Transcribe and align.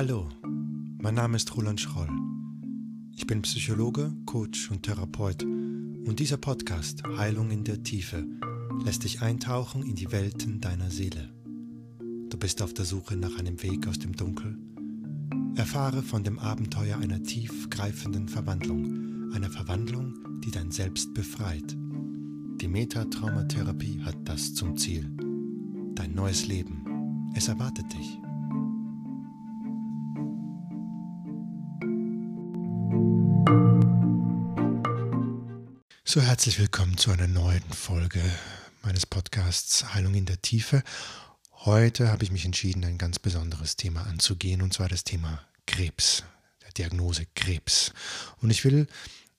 Hallo, 0.00 0.28
mein 0.98 1.14
Name 1.14 1.36
ist 1.36 1.56
Roland 1.56 1.80
Schroll. 1.80 2.08
Ich 3.12 3.26
bin 3.26 3.42
Psychologe, 3.42 4.14
Coach 4.24 4.70
und 4.70 4.84
Therapeut 4.84 5.42
und 5.42 6.20
dieser 6.20 6.36
Podcast 6.36 7.02
Heilung 7.18 7.50
in 7.50 7.64
der 7.64 7.82
Tiefe 7.82 8.24
lässt 8.84 9.02
dich 9.02 9.20
eintauchen 9.20 9.82
in 9.82 9.96
die 9.96 10.12
Welten 10.12 10.60
deiner 10.60 10.90
Seele. 10.90 11.34
Du 12.28 12.38
bist 12.38 12.62
auf 12.62 12.72
der 12.72 12.84
Suche 12.84 13.16
nach 13.16 13.36
einem 13.38 13.62
Weg 13.62 13.88
aus 13.88 13.98
dem 13.98 14.14
Dunkel? 14.14 14.56
Erfahre 15.56 16.02
von 16.02 16.22
dem 16.22 16.38
Abenteuer 16.38 16.98
einer 16.98 17.22
tiefgreifenden 17.22 18.28
Verwandlung, 18.28 19.32
einer 19.32 19.50
Verwandlung, 19.50 20.14
die 20.44 20.50
dein 20.50 20.70
Selbst 20.70 21.12
befreit. 21.14 21.76
Die 22.60 22.68
Metatraumatherapie 22.68 24.02
hat 24.04 24.16
das 24.24 24.54
zum 24.54 24.76
Ziel. 24.76 25.10
Dein 25.94 26.12
neues 26.12 26.46
Leben. 26.46 27.32
Es 27.34 27.48
erwartet 27.48 27.86
dich. 27.90 28.18
So 36.04 36.20
herzlich 36.20 36.58
willkommen 36.58 36.98
zu 36.98 37.10
einer 37.10 37.28
neuen 37.28 37.62
Folge 37.72 38.20
meines 38.82 39.06
Podcasts 39.06 39.94
Heilung 39.94 40.12
in 40.12 40.26
der 40.26 40.42
Tiefe. 40.42 40.82
Heute 41.64 42.12
habe 42.12 42.24
ich 42.24 42.30
mich 42.30 42.44
entschieden, 42.44 42.84
ein 42.84 42.98
ganz 42.98 43.18
besonderes 43.18 43.76
Thema 43.76 44.02
anzugehen, 44.02 44.60
und 44.60 44.74
zwar 44.74 44.90
das 44.90 45.04
Thema 45.04 45.40
Krebs, 45.64 46.24
der 46.62 46.72
Diagnose 46.72 47.24
Krebs. 47.34 47.94
Und 48.42 48.50
ich 48.50 48.66
will 48.66 48.86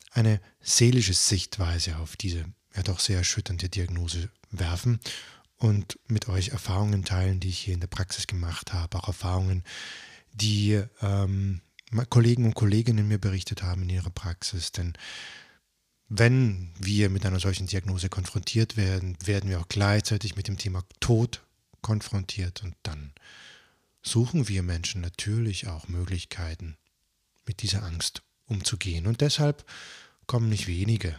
eine 0.09 0.42
seelische 0.59 1.14
Sichtweise 1.14 1.98
auf 1.98 2.17
diese 2.17 2.45
ja 2.75 2.84
doch 2.84 2.99
sehr 2.99 3.17
erschütternde 3.17 3.70
Diagnose 3.70 4.30
werfen 4.49 4.99
und 5.57 5.99
mit 6.07 6.27
euch 6.27 6.49
Erfahrungen 6.49 7.05
teilen, 7.05 7.39
die 7.39 7.49
ich 7.49 7.59
hier 7.59 7.73
in 7.73 7.80
der 7.80 7.88
Praxis 7.88 8.27
gemacht 8.27 8.73
habe, 8.73 8.97
auch 8.97 9.08
Erfahrungen, 9.08 9.63
die 10.33 10.81
ähm, 11.02 11.61
Kollegen 12.09 12.45
und 12.45 12.55
Kolleginnen 12.55 13.08
mir 13.08 13.19
berichtet 13.19 13.63
haben 13.63 13.83
in 13.83 13.89
ihrer 13.89 14.09
Praxis. 14.09 14.72
Denn 14.72 14.94
wenn 16.08 16.73
wir 16.80 17.09
mit 17.09 17.25
einer 17.25 17.39
solchen 17.39 17.67
Diagnose 17.67 18.09
konfrontiert 18.09 18.78
werden, 18.78 19.17
werden 19.23 19.50
wir 19.50 19.59
auch 19.59 19.67
gleichzeitig 19.69 20.35
mit 20.35 20.47
dem 20.47 20.58
Thema 20.58 20.83
Tod 21.00 21.41
konfrontiert 21.81 22.63
und 22.63 22.75
dann 22.83 23.13
suchen 24.02 24.47
wir 24.47 24.63
Menschen 24.63 25.02
natürlich 25.02 25.67
auch 25.67 25.88
Möglichkeiten, 25.88 26.78
mit 27.45 27.61
dieser 27.61 27.83
Angst 27.83 28.23
umzugehen. 28.45 29.08
Und 29.08 29.22
deshalb 29.22 29.66
kommen 30.25 30.50
nicht 30.50 30.67
wenige 30.67 31.16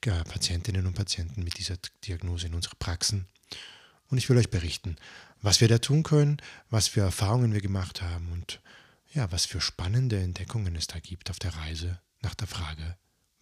Patientinnen 0.00 0.86
und 0.86 0.94
Patienten 0.94 1.44
mit 1.44 1.58
dieser 1.58 1.76
Diagnose 2.06 2.46
in 2.46 2.54
unsere 2.54 2.76
Praxen. 2.76 3.26
Und 4.08 4.18
ich 4.18 4.28
will 4.28 4.36
euch 4.36 4.50
berichten, 4.50 4.96
was 5.42 5.60
wir 5.60 5.68
da 5.68 5.78
tun 5.78 6.02
können, 6.02 6.38
was 6.70 6.88
für 6.88 7.00
Erfahrungen 7.00 7.52
wir 7.52 7.60
gemacht 7.60 8.02
haben 8.02 8.30
und 8.32 8.60
ja, 9.12 9.30
was 9.30 9.46
für 9.46 9.60
spannende 9.60 10.20
Entdeckungen 10.20 10.74
es 10.76 10.86
da 10.86 10.98
gibt 10.98 11.30
auf 11.30 11.38
der 11.38 11.54
Reise 11.54 12.00
nach 12.22 12.34
der 12.34 12.48
Frage, 12.48 12.96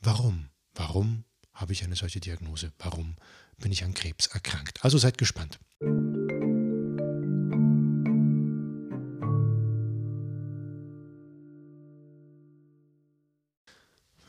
Warum? 0.04 0.48
Warum 0.74 1.24
habe 1.54 1.72
ich 1.72 1.84
eine 1.84 1.94
solche 1.94 2.18
Diagnose? 2.18 2.72
Warum 2.80 3.14
bin 3.58 3.70
ich 3.70 3.84
an 3.84 3.94
Krebs 3.94 4.26
erkrankt? 4.26 4.84
Also 4.84 4.98
seid 4.98 5.16
gespannt. 5.16 5.60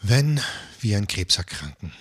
Wenn 0.04 0.40
wir 0.84 0.98
an 0.98 1.08
Krebs 1.08 1.38
erkranken, 1.38 1.94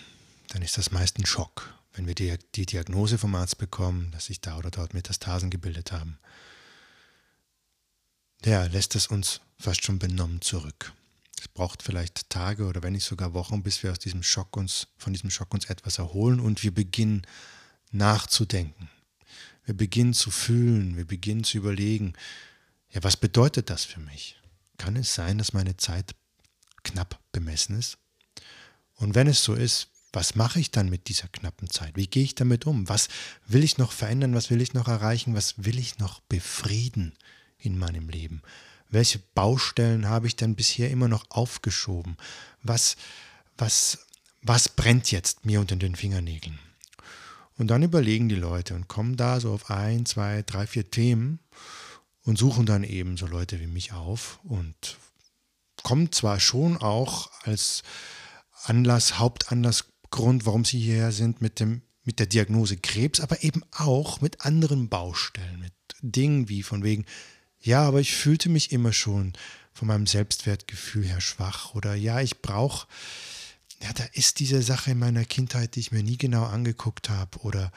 dann 0.49 0.63
ist 0.63 0.77
das 0.77 0.91
meist 0.91 1.19
ein 1.19 1.27
Schock, 1.27 1.73
wenn 1.95 2.07
wir 2.07 2.15
die, 2.15 2.37
die 2.55 2.67
Diagnose 2.67 3.19
vom 3.19 3.35
Arzt 3.35 3.59
bekommen, 3.59 4.11
dass 4.11 4.27
sich 4.27 4.41
da 4.41 4.59
oder 4.59 4.71
dort 4.71 4.95
Metastasen 4.95 5.51
gebildet 5.51 5.93
haben. 5.93 6.19
Der 8.45 8.69
lässt 8.69 8.97
es 8.97 9.07
uns 9.07 9.41
fast 9.59 9.85
schon 9.85 9.99
benommen 9.99 10.41
zurück. 10.41 10.93
Es 11.39 11.49
braucht 11.49 11.83
vielleicht 11.83 12.29
Tage 12.29 12.67
oder 12.67 12.83
wenn 12.83 12.93
nicht 12.93 13.05
sogar 13.05 13.35
Wochen, 13.35 13.63
bis 13.63 13.83
wir 13.83 13.93
aus 13.93 13.99
diesem 13.99 14.23
Schock 14.23 14.57
uns, 14.57 14.89
von 14.97 15.13
diesem 15.13 15.31
Schock 15.31 15.55
uns 15.55 15.67
etwas 15.67 15.99
erholen 15.99 16.41
und 16.41 16.63
wir 16.63 16.73
beginnen 16.73 17.27
nachzudenken. 17.91 18.91
Wir 19.65 19.77
beginnen 19.77 20.15
zu 20.15 20.31
fühlen, 20.31 20.97
wir 20.97 21.05
beginnen 21.05 21.45
zu 21.45 21.59
überlegen, 21.59 22.15
ja, 22.91 23.03
was 23.03 23.17
bedeutet 23.17 23.71
das 23.71 23.85
für 23.85 24.01
mich? 24.01 24.37
Kann 24.77 24.97
es 24.97 25.15
sein, 25.15 25.39
dass 25.39 25.53
meine 25.53 25.77
Zeit 25.77 26.15
knapp 26.83 27.21
bemessen 27.31 27.79
ist? 27.79 27.99
Und 29.03 29.17
wenn 29.17 29.27
es 29.27 29.43
so 29.43 29.55
ist, 29.55 29.89
was 30.13 30.37
mache 30.37 30.61
ich 30.61 30.71
dann 30.71 30.89
mit 30.89 31.09
dieser 31.09 31.27
knappen 31.27 31.69
Zeit? 31.69 31.97
Wie 31.97 32.07
gehe 32.07 32.23
ich 32.23 32.37
damit 32.37 32.67
um? 32.67 32.89
Was 32.89 33.09
will 33.49 33.65
ich 33.65 33.77
noch 33.77 33.91
verändern? 33.91 34.35
Was 34.35 34.49
will 34.49 34.61
ich 34.61 34.75
noch 34.75 34.87
erreichen? 34.87 35.35
Was 35.35 35.65
will 35.65 35.77
ich 35.79 35.99
noch 35.99 36.21
befrieden 36.21 37.13
in 37.59 37.79
meinem 37.79 38.09
Leben? 38.09 38.43
Welche 38.91 39.19
Baustellen 39.19 40.09
habe 40.09 40.29
ich 40.29 40.37
denn 40.37 40.55
bisher 40.55 40.89
immer 40.89 41.09
noch 41.09 41.25
aufgeschoben? 41.31 42.17
Was, 42.63 42.97
was, 43.59 44.07
was 44.41 44.69
brennt 44.69 45.11
jetzt 45.11 45.45
mir 45.45 45.59
unter 45.59 45.75
den 45.75 45.97
Fingernägeln? 45.97 46.61
Und 47.59 47.69
dann 47.69 47.83
überlegen 47.83 48.29
die 48.29 48.37
Leute 48.37 48.77
und 48.77 48.87
kommen 48.87 49.17
da 49.17 49.41
so 49.41 49.53
auf 49.53 49.69
ein, 49.69 50.07
zwei, 50.07 50.43
drei, 50.43 50.69
vier 50.69 50.89
Themen 50.89 51.41
und 52.23 52.39
suchen 52.39 52.67
dann 52.67 52.85
eben 52.85 53.17
so 53.17 53.27
Leute 53.27 53.59
wie 53.59 53.67
mich 53.67 53.93
auf 53.93 54.39
und 54.45 54.97
kommen 55.83 56.13
zwar 56.13 56.39
schon 56.39 56.77
auch 56.77 57.33
als 57.43 57.83
Anlass, 58.65 59.19
Hauptanlassgrund, 59.19 60.47
warum 60.47 60.65
sie 60.65 60.79
hierher 60.79 61.13
sind, 61.13 61.41
mit, 61.41 61.61
dem, 61.61 61.83
mit 62.05 62.19
der 62.19 62.27
Diagnose 62.27 62.77
Krebs, 62.77 63.21
aber 63.21 63.43
eben 63.43 63.63
auch 63.73 64.21
mit 64.21 64.45
anderen 64.45 64.89
Baustellen, 64.89 65.61
mit 65.61 65.73
Dingen 66.01 66.49
wie 66.49 66.63
von 66.63 66.83
wegen, 66.83 67.05
ja, 67.61 67.83
aber 67.83 68.01
ich 68.01 68.15
fühlte 68.15 68.49
mich 68.49 68.73
immer 68.73 68.93
schon 68.93 69.35
von 69.73 69.89
meinem 69.89 70.07
Selbstwertgefühl 70.07 71.05
her 71.05 71.21
schwach 71.21 71.75
oder 71.75 71.95
ja, 71.95 72.21
ich 72.21 72.43
brauche, 72.43 72.87
ja, 73.81 73.93
da 73.93 74.05
ist 74.13 74.41
diese 74.41 74.63
Sache 74.63 74.93
in 74.93 74.99
meiner 74.99 75.25
Kindheit, 75.25 75.75
die 75.75 75.81
ich 75.81 75.93
mir 75.93 76.03
nie 76.03 76.19
genau 76.19 76.45
angeguckt 76.45 77.09
habe 77.09 77.39
oder 77.41 77.73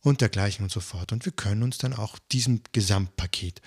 und 0.00 0.20
dergleichen 0.20 0.62
und 0.62 0.70
so 0.70 0.80
fort. 0.80 1.12
Und 1.12 1.24
wir 1.24 1.32
können 1.32 1.62
uns 1.62 1.78
dann 1.78 1.92
auch 1.92 2.18
diesem 2.30 2.60
Gesamtpaket 2.72 3.60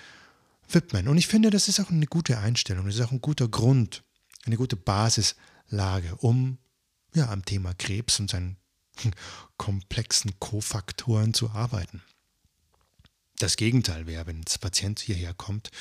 widmen. 0.69 1.07
Und 1.07 1.17
ich 1.17 1.27
finde, 1.27 1.49
das 1.49 1.67
ist 1.67 1.79
auch 1.79 1.89
eine 1.89 2.05
gute 2.05 2.37
Einstellung, 2.37 2.85
das 2.85 2.95
ist 2.95 3.01
auch 3.01 3.11
ein 3.11 3.21
guter 3.21 3.47
Grund, 3.47 4.03
eine 4.45 4.55
gute 4.55 4.77
Basislage, 5.69 6.15
um 6.17 6.57
ja, 7.13 7.29
am 7.29 7.45
Thema 7.45 7.73
Krebs 7.73 8.19
und 8.19 8.29
seinen 8.29 8.57
komplexen 9.57 10.39
Kofaktoren 10.39 11.33
zu 11.33 11.49
arbeiten. 11.51 12.01
Das 13.37 13.55
Gegenteil 13.55 14.05
wäre, 14.05 14.27
wenn 14.27 14.39
ein 14.39 14.59
Patient 14.59 14.99
hierher 14.99 15.33
kommt, 15.33 15.71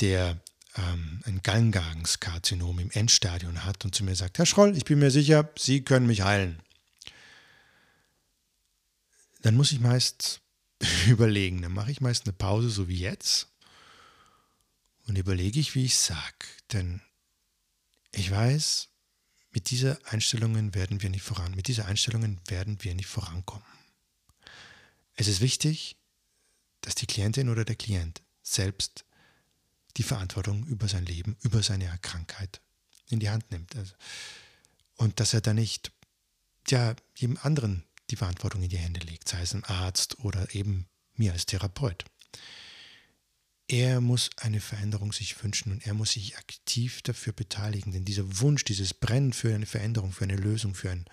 der 0.00 0.40
ähm, 0.76 1.20
ein 1.26 1.42
Gallengangskarzinom 1.42 2.78
im 2.78 2.90
Endstadium 2.90 3.64
hat 3.64 3.84
und 3.84 3.94
zu 3.94 4.04
mir 4.04 4.16
sagt, 4.16 4.38
Herr 4.38 4.46
Schroll, 4.46 4.76
ich 4.76 4.84
bin 4.84 4.98
mir 4.98 5.10
sicher, 5.10 5.50
Sie 5.58 5.82
können 5.82 6.06
mich 6.06 6.22
heilen. 6.22 6.62
Dann 9.42 9.56
muss 9.56 9.72
ich 9.72 9.80
meist 9.80 10.40
überlegen, 11.06 11.62
dann 11.62 11.72
mache 11.72 11.90
ich 11.90 12.00
meist 12.00 12.26
eine 12.26 12.32
Pause, 12.32 12.70
so 12.70 12.88
wie 12.88 12.98
jetzt, 12.98 13.48
und 15.06 15.16
überlege 15.16 15.60
ich, 15.60 15.74
wie 15.74 15.84
ich 15.84 15.98
sage. 15.98 16.46
Denn 16.72 17.00
ich 18.12 18.30
weiß, 18.30 18.88
mit 19.58 19.70
dieser 19.70 19.98
Einstellungen 20.04 20.72
werden 20.72 21.02
wir 21.02 21.10
nicht 21.10 21.24
voran, 21.24 21.52
mit 21.56 21.66
dieser 21.66 21.86
Einstellungen 21.86 22.40
werden 22.46 22.78
wir 22.84 22.94
nicht 22.94 23.08
vorankommen. 23.08 23.66
Es 25.14 25.26
ist 25.26 25.40
wichtig, 25.40 25.96
dass 26.80 26.94
die 26.94 27.06
Klientin 27.06 27.48
oder 27.48 27.64
der 27.64 27.74
Klient 27.74 28.22
selbst 28.40 29.04
die 29.96 30.04
Verantwortung 30.04 30.64
über 30.68 30.86
sein 30.86 31.04
Leben, 31.04 31.36
über 31.42 31.60
seine 31.64 31.86
Krankheit 32.02 32.60
in 33.08 33.18
die 33.18 33.30
Hand 33.30 33.50
nimmt. 33.50 33.74
Also, 33.74 33.94
und 34.94 35.18
dass 35.18 35.34
er 35.34 35.40
da 35.40 35.52
nicht 35.52 35.90
ja, 36.68 36.94
jedem 37.16 37.36
anderen 37.38 37.82
die 38.10 38.16
Verantwortung 38.16 38.62
in 38.62 38.68
die 38.68 38.78
Hände 38.78 39.00
legt, 39.00 39.26
sei 39.26 39.42
es 39.42 39.54
ein 39.54 39.64
Arzt 39.64 40.20
oder 40.20 40.54
eben 40.54 40.86
mir 41.16 41.32
als 41.32 41.46
Therapeut. 41.46 42.04
Er 43.68 44.00
muss 44.00 44.30
eine 44.38 44.60
Veränderung 44.60 45.12
sich 45.12 45.42
wünschen 45.44 45.72
und 45.72 45.86
er 45.86 45.92
muss 45.92 46.12
sich 46.12 46.38
aktiv 46.38 47.02
dafür 47.02 47.34
beteiligen, 47.34 47.92
denn 47.92 48.06
dieser 48.06 48.40
Wunsch, 48.40 48.64
dieses 48.64 48.94
Brennen 48.94 49.34
für 49.34 49.54
eine 49.54 49.66
Veränderung, 49.66 50.10
für 50.10 50.24
eine 50.24 50.36
Lösung, 50.36 50.74
für 50.74 50.90
ein, 50.90 51.04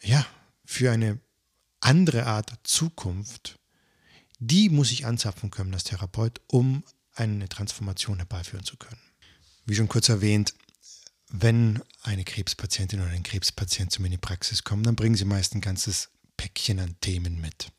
ja, 0.00 0.24
für 0.64 0.92
eine 0.92 1.18
andere 1.80 2.26
Art 2.26 2.52
Zukunft, 2.62 3.58
die 4.38 4.68
muss 4.68 4.92
ich 4.92 5.04
anzapfen 5.04 5.50
können 5.50 5.74
als 5.74 5.84
Therapeut, 5.84 6.40
um 6.46 6.84
eine 7.14 7.48
Transformation 7.48 8.18
herbeiführen 8.18 8.64
zu 8.64 8.76
können. 8.76 9.00
Wie 9.66 9.74
schon 9.74 9.88
kurz 9.88 10.08
erwähnt, 10.08 10.54
wenn 11.28 11.82
eine 12.02 12.24
Krebspatientin 12.24 13.00
oder 13.00 13.10
ein 13.10 13.22
Krebspatient 13.24 13.90
zu 13.90 14.00
mir 14.00 14.06
in 14.06 14.12
die 14.12 14.18
Praxis 14.18 14.62
kommen, 14.62 14.84
dann 14.84 14.94
bringen 14.94 15.16
sie 15.16 15.24
meist 15.24 15.54
ein 15.54 15.60
ganzes 15.60 16.10
Päckchen 16.36 16.78
an 16.78 16.94
Themen 17.00 17.40
mit. 17.40 17.72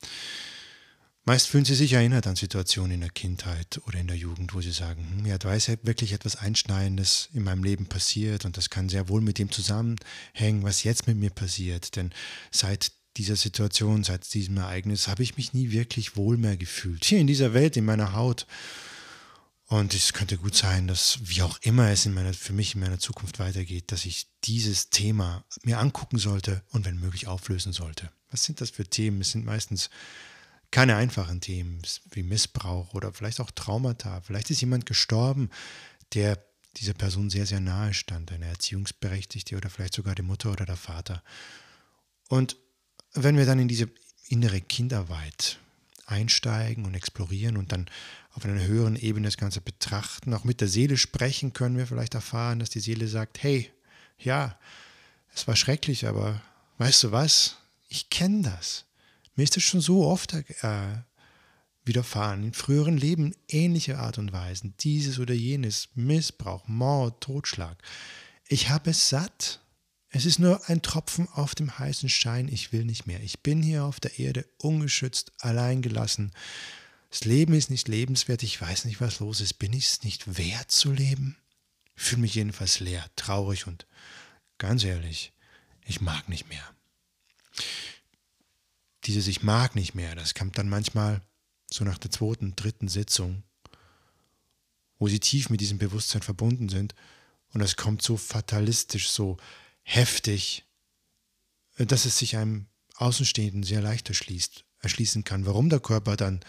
Meist 1.27 1.48
fühlen 1.48 1.66
sie 1.66 1.74
sich 1.74 1.94
erinnert 1.94 2.27
an 2.27 2.36
Situationen 2.36 2.92
in 2.92 3.01
der 3.01 3.10
Kindheit 3.10 3.81
oder 3.88 3.98
in 3.98 4.06
der 4.06 4.16
Jugend, 4.16 4.54
wo 4.54 4.62
sie 4.62 4.72
sagen, 4.72 5.07
hm, 5.10 5.25
ja, 5.25 5.39
da 5.39 5.56
ist 5.56 5.68
wirklich 5.83 6.13
etwas 6.13 6.36
Einschneidendes 6.36 7.30
in 7.33 7.44
meinem 7.44 7.63
Leben 7.63 7.88
passiert 7.88 8.45
und 8.45 8.57
das 8.57 8.69
kann 8.69 8.89
sehr 8.89 9.10
wohl 9.10 9.22
mit 9.22 9.39
dem 9.39 9.50
zusammenhängen, 9.51 10.62
was 10.62 10.83
jetzt 10.83 11.07
mit 11.07 11.18
mir 11.18 11.31
passiert. 11.31 11.95
Denn 11.95 12.12
seit 12.51 12.92
dieser 13.18 13.38
Situation, 13.38 14.04
seit 14.04 14.31
diesem 14.36 14.57
Ereignis, 14.57 15.07
habe 15.07 15.24
ich 15.24 15.36
mich 15.36 15.54
nie 15.54 15.72
wirklich 15.72 16.16
wohl 16.16 16.38
mehr 16.38 16.57
gefühlt. 16.57 17.04
Hier 17.04 17.19
in 17.19 17.27
dieser 17.27 17.56
Welt, 17.56 17.75
in 17.75 17.86
meiner 17.86 18.13
Haut. 18.13 18.45
Und 19.68 19.95
es 19.95 20.13
könnte 20.13 20.38
gut 20.38 20.56
sein, 20.56 20.88
dass, 20.88 21.18
wie 21.24 21.42
auch 21.42 21.57
immer 21.63 21.89
es 21.89 22.06
in 22.06 22.13
meiner, 22.13 22.36
für 22.36 22.54
mich 22.54 22.75
in 22.75 22.81
meiner 22.81 23.00
Zukunft 23.00 23.39
weitergeht, 23.39 23.92
dass 23.92 24.06
ich 24.06 24.27
dieses 24.44 24.92
Thema 24.92 25.44
mir 25.63 25.80
angucken 25.80 26.19
sollte 26.19 26.62
und 26.69 26.86
wenn 26.86 27.00
möglich 27.00 27.25
auflösen 27.25 27.74
sollte. 27.74 28.12
Was 28.30 28.44
sind 28.44 28.62
das 28.62 28.69
für 28.69 28.86
Themen? 28.86 29.22
Es 29.22 29.31
sind 29.31 29.44
meistens 29.44 29.89
keine 30.72 30.96
einfachen 30.96 31.42
Themen 31.42 31.82
wie 32.12 32.24
Missbrauch 32.24 32.94
oder 32.94 33.14
vielleicht 33.14 33.40
auch 33.40 33.52
Traumata. 33.52 34.22
Vielleicht 34.22 34.50
ist 34.50 34.62
jemand 34.62 34.86
gestorben, 34.86 35.50
der 36.14 36.38
dieser 36.78 36.94
Person 36.94 37.30
sehr, 37.30 37.46
sehr 37.46 37.60
nahe 37.60 37.94
stand, 37.94 38.32
eine 38.32 38.46
Erziehungsberechtigte 38.46 39.56
oder 39.56 39.70
vielleicht 39.70 39.94
sogar 39.94 40.16
die 40.16 40.22
Mutter 40.22 40.52
oder 40.52 40.66
der 40.66 40.76
Vater. 40.76 41.24
Und 42.28 42.58
wenn 43.14 43.38
wir 43.38 43.46
dann 43.46 43.60
in 43.60 43.68
diese 43.68 43.90
innere 44.28 44.62
Kinderarbeit 44.62 45.60
einsteigen 46.06 46.86
und 46.86 46.94
explorieren 46.94 47.58
und 47.58 47.72
dann 47.72 47.88
auf 48.34 48.46
einer 48.46 48.64
höheren 48.64 48.96
Ebene 48.96 49.28
das 49.28 49.38
Ganze 49.38 49.62
betrachten, 49.62 50.34
auch 50.34 50.44
mit 50.44 50.62
der 50.62 50.68
Seele 50.68 50.98
sprechen, 50.98 51.54
können 51.54 51.78
wir 51.78 51.88
vielleicht 51.88 52.16
erfahren, 52.16 52.60
dass 52.60 52.70
die 52.70 52.80
Seele 52.80 53.08
sagt, 53.08 53.42
hey, 53.42 53.72
ja, 54.20 54.58
es 55.34 55.48
war 55.48 55.56
schrecklich, 55.56 56.08
aber 56.08 56.42
weißt 56.78 57.04
du 57.04 57.12
was, 57.12 57.58
ich 57.88 58.10
kenne 58.10 58.44
das. 58.44 58.86
Mir 59.36 59.44
ist 59.44 59.56
das 59.56 59.64
schon 59.64 59.82
so 59.82 60.06
oft 60.06 60.34
äh, 60.34 60.98
widerfahren, 61.84 62.44
in 62.44 62.54
früheren 62.54 62.98
Leben 62.98 63.36
ähnliche 63.48 64.00
Art 64.00 64.18
und 64.18 64.32
Weisen, 64.32 64.74
dieses 64.80 65.20
oder 65.20 65.34
jenes, 65.34 65.90
Missbrauch, 65.96 66.68
Mord, 66.68 67.22
Totschlag. 67.22 67.78
Ich 68.48 68.70
habe 68.70 68.92
es 68.92 69.10
satt. 69.10 69.62
Es 70.10 70.26
ist 70.26 70.40
nur 70.40 70.70
ein 70.70 70.82
Tropfen 70.82 71.28
auf 71.34 71.56
dem 71.56 71.78
heißen 71.78 72.08
Stein, 72.08 72.48
ich 72.48 72.72
will 72.72 72.86
nicht 72.86 73.06
mehr. 73.06 73.22
Ich 73.22 73.42
bin 73.42 73.62
hier 73.62 73.84
auf 73.84 74.00
der 74.00 74.18
Erde 74.18 74.46
ungeschützt, 74.58 75.34
allein 75.40 75.82
gelassen. 75.82 76.32
Das 77.10 77.26
Leben 77.26 77.54
ist 77.54 77.70
nicht 77.70 77.90
lebenswert, 77.90 78.42
ich 78.42 78.60
weiß 78.60 78.86
nicht, 78.86 79.02
was 79.02 79.20
los 79.20 79.42
ist. 79.42 79.56
Bin 79.56 79.74
ich 79.74 79.88
es 79.88 80.04
nicht 80.04 80.38
wert 80.38 80.72
zu 80.72 80.92
leben? 80.92 81.38
Ich 81.96 82.04
fühle 82.04 82.22
mich 82.22 82.36
jedenfalls 82.36 82.80
leer, 82.80 83.06
traurig 83.16 83.68
und 83.68 83.86
ganz 84.58 84.84
ehrlich, 84.84 85.34
ich 85.86 86.00
mag 86.02 86.30
nicht 86.30 86.48
mehr. 86.48 86.64
Dieses 89.06 89.28
Ich 89.28 89.44
mag 89.44 89.75
nicht 89.75 89.94
mehr, 89.94 90.16
das 90.16 90.34
kommt 90.34 90.57
dann 90.57 90.69
manchmal 90.69 91.22
so 91.72 91.84
nach 91.84 91.98
der 91.98 92.12
zweiten, 92.12 92.56
dritten 92.56 92.88
Sitzung, 92.88 93.44
wo 94.98 95.07
sie 95.07 95.19
tief 95.19 95.50
mit 95.50 95.62
diesem 95.62 95.78
Bewusstsein 95.78 96.22
verbunden 96.22 96.69
sind. 96.69 96.96
Und 97.54 97.62
es 97.62 97.75
kommt 97.75 98.02
so 98.02 98.18
fatalistisch, 98.18 99.10
so 99.10 99.38
heftig, 99.84 100.66
dass 101.78 102.06
es 102.06 102.18
sich 102.18 102.38
einem 102.38 102.66
Außenstehenden 102.96 103.63
sehr 103.63 103.81
leicht 103.81 104.10
erschließt, 104.10 104.66
erschließen 104.80 105.24
kann, 105.24 105.46
warum 105.46 105.69
der 105.69 105.80
Körper 105.80 106.16
dann 106.16 106.42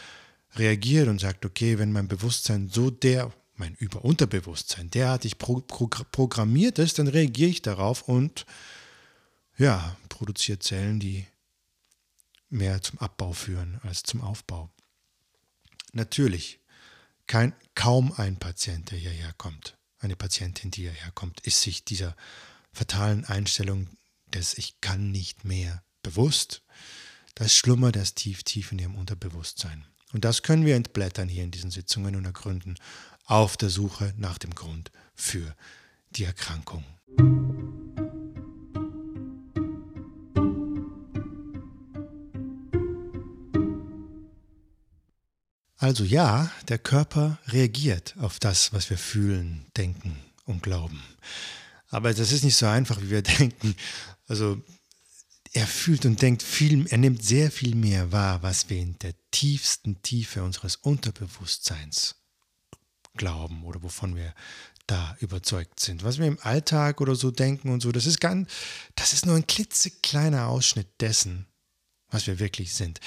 reagiert 0.54 1.08
und 1.08 1.20
sagt, 1.20 1.44
okay, 1.44 1.78
wenn 1.78 1.92
mein 1.92 2.08
Bewusstsein 2.08 2.68
so 2.68 2.90
der, 2.90 3.32
mein 3.54 3.74
Über-Unterbewusstsein 3.74 4.90
derartig 4.90 5.38
pro, 5.38 5.60
pro, 5.60 5.86
programmiert 5.86 6.78
ist, 6.78 6.98
dann 6.98 7.08
reagiere 7.08 7.50
ich 7.50 7.62
darauf 7.62 8.08
und 8.08 8.46
ja, 9.58 9.96
produziert 10.08 10.62
Zellen, 10.62 11.00
die 11.00 11.26
mehr 12.48 12.82
zum 12.82 12.98
Abbau 12.98 13.32
führen 13.32 13.80
als 13.82 14.02
zum 14.02 14.20
Aufbau. 14.20 14.70
Natürlich, 15.92 16.60
kein, 17.26 17.54
kaum 17.74 18.12
ein 18.16 18.38
Patient, 18.38 18.90
der 18.90 18.98
hierher 18.98 19.32
kommt, 19.34 19.76
eine 19.98 20.16
Patientin, 20.16 20.70
die 20.70 20.82
hierher 20.82 21.10
kommt, 21.12 21.40
ist 21.40 21.62
sich 21.62 21.84
dieser 21.84 22.14
fatalen 22.72 23.24
Einstellung 23.24 23.88
des 24.26 24.56
Ich 24.58 24.80
kann 24.80 25.10
nicht 25.10 25.44
mehr 25.44 25.82
bewusst. 26.02 26.62
Das 27.34 27.54
schlummert 27.54 27.96
erst 27.96 28.16
tief, 28.16 28.42
tief 28.42 28.72
in 28.72 28.78
ihrem 28.78 28.94
Unterbewusstsein. 28.94 29.84
Und 30.12 30.24
das 30.24 30.42
können 30.42 30.64
wir 30.64 30.76
entblättern 30.76 31.28
hier 31.28 31.44
in 31.44 31.50
diesen 31.50 31.70
Sitzungen 31.70 32.16
und 32.16 32.24
ergründen 32.24 32.78
auf 33.24 33.56
der 33.56 33.70
Suche 33.70 34.14
nach 34.16 34.38
dem 34.38 34.54
Grund 34.54 34.92
für 35.14 35.54
die 36.10 36.24
Erkrankung. 36.24 36.84
Also 45.78 46.04
ja, 46.04 46.50
der 46.68 46.78
Körper 46.78 47.38
reagiert 47.48 48.14
auf 48.18 48.38
das, 48.38 48.72
was 48.72 48.88
wir 48.88 48.98
fühlen, 48.98 49.66
denken 49.76 50.16
und 50.44 50.62
glauben. 50.62 51.02
Aber 51.88 52.14
das 52.14 52.32
ist 52.32 52.44
nicht 52.44 52.56
so 52.56 52.66
einfach, 52.66 53.00
wie 53.02 53.10
wir 53.10 53.22
denken. 53.38 53.74
Also 54.26 54.62
er 55.52 55.66
fühlt 55.66 56.04
und 56.04 56.20
denkt 56.20 56.42
viel, 56.42 56.86
er 56.88 56.98
nimmt 56.98 57.22
sehr 57.24 57.50
viel 57.50 57.74
mehr 57.74 58.12
wahr, 58.12 58.42
was 58.42 58.68
wir 58.68 58.78
in 58.78 58.98
der 58.98 59.14
tiefsten 59.30 60.02
Tiefe 60.02 60.42
unseres 60.42 60.76
Unterbewusstseins 60.76 62.16
glauben 63.16 63.64
oder 63.64 63.82
wovon 63.82 64.16
wir 64.16 64.34
da 64.86 65.16
überzeugt 65.20 65.80
sind. 65.80 66.04
Was 66.04 66.18
wir 66.18 66.26
im 66.26 66.38
Alltag 66.42 67.00
oder 67.00 67.14
so 67.14 67.30
denken 67.30 67.70
und 67.70 67.80
so, 67.80 67.90
das 67.92 68.06
ist 68.06 68.20
ganz, 68.20 68.50
das 68.94 69.12
ist 69.12 69.26
nur 69.26 69.36
ein 69.36 69.46
klitzekleiner 69.46 70.46
Ausschnitt 70.46 70.88
dessen, 71.00 71.46
was 72.10 72.26
wir 72.26 72.38
wirklich 72.38 72.74
sind. 72.74 73.00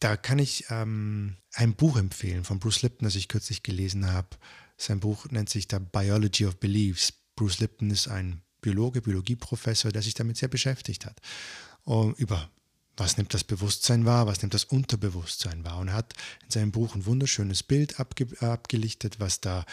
Da 0.00 0.16
kann 0.16 0.38
ich 0.38 0.64
ähm, 0.70 1.36
ein 1.52 1.74
Buch 1.74 1.96
empfehlen 1.96 2.44
von 2.44 2.58
Bruce 2.58 2.82
Lipton, 2.82 3.04
das 3.04 3.16
ich 3.16 3.28
kürzlich 3.28 3.62
gelesen 3.62 4.10
habe. 4.10 4.28
Sein 4.78 4.98
Buch 4.98 5.26
nennt 5.30 5.50
sich 5.50 5.68
The 5.70 5.78
Biology 5.78 6.46
of 6.46 6.58
Beliefs. 6.58 7.12
Bruce 7.36 7.60
Lipton 7.60 7.90
ist 7.90 8.08
ein 8.08 8.42
Biologe, 8.62 9.02
Biologieprofessor, 9.02 9.92
der 9.92 10.02
sich 10.02 10.14
damit 10.14 10.38
sehr 10.38 10.48
beschäftigt 10.48 11.04
hat. 11.04 11.20
Um, 11.84 12.14
über 12.14 12.50
was 12.96 13.16
nimmt 13.16 13.32
das 13.32 13.44
Bewusstsein 13.44 14.04
wahr, 14.04 14.26
was 14.26 14.42
nimmt 14.42 14.52
das 14.52 14.64
Unterbewusstsein 14.64 15.64
wahr. 15.64 15.78
Und 15.78 15.88
er 15.88 15.94
hat 15.94 16.14
in 16.44 16.50
seinem 16.50 16.70
Buch 16.70 16.94
ein 16.94 17.06
wunderschönes 17.06 17.62
Bild 17.62 17.98
abge 17.98 18.26
abgelichtet, 18.40 19.20
was 19.20 19.40
da 19.40 19.64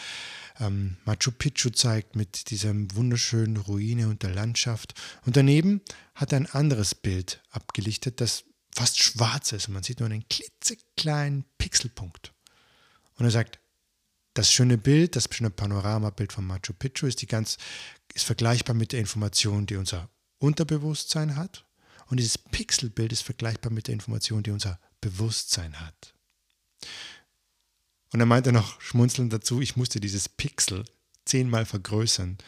ähm, 0.60 0.96
Machu 1.04 1.30
Picchu 1.30 1.70
zeigt 1.70 2.16
mit 2.16 2.50
dieser 2.50 2.72
wunderschönen 2.94 3.58
Ruine 3.58 4.08
und 4.08 4.22
der 4.22 4.34
Landschaft. 4.34 4.94
Und 5.26 5.36
daneben 5.36 5.82
hat 6.14 6.32
er 6.32 6.40
ein 6.40 6.46
anderes 6.46 6.94
Bild 6.94 7.42
abgelichtet, 7.50 8.20
das 8.22 8.44
fast 8.74 9.02
schwarz 9.02 9.52
ist 9.52 9.68
und 9.68 9.74
man 9.74 9.82
sieht 9.82 10.00
nur 10.00 10.08
einen 10.08 10.28
klitzekleinen 10.28 11.44
Pixelpunkt. 11.58 12.32
Und 13.16 13.24
er 13.24 13.30
sagt, 13.30 13.58
das 14.34 14.52
schöne 14.52 14.78
Bild, 14.78 15.16
das 15.16 15.28
schöne 15.32 15.50
Panoramabild 15.50 16.32
von 16.32 16.46
Machu 16.46 16.72
Picchu 16.72 17.06
ist, 17.06 17.20
die 17.22 17.26
ganz, 17.26 17.58
ist 18.14 18.24
vergleichbar 18.24 18.74
mit 18.74 18.92
der 18.92 19.00
Information, 19.00 19.66
die 19.66 19.76
unser 19.76 20.08
Unterbewusstsein 20.38 21.36
hat. 21.36 21.64
Und 22.06 22.18
dieses 22.18 22.38
Pixelbild 22.38 23.12
ist 23.12 23.22
vergleichbar 23.22 23.72
mit 23.72 23.88
der 23.88 23.94
Information, 23.94 24.42
die 24.42 24.50
unser 24.50 24.78
Bewusstsein 25.00 25.80
hat. 25.80 26.14
Und 28.12 28.20
er 28.20 28.26
meinte 28.26 28.52
noch 28.52 28.80
schmunzelnd 28.80 29.32
dazu, 29.32 29.60
ich 29.60 29.76
musste 29.76 30.00
dieses 30.00 30.28
Pixel 30.28 30.84
zehnmal 31.24 31.66
vergrößern, 31.66 32.38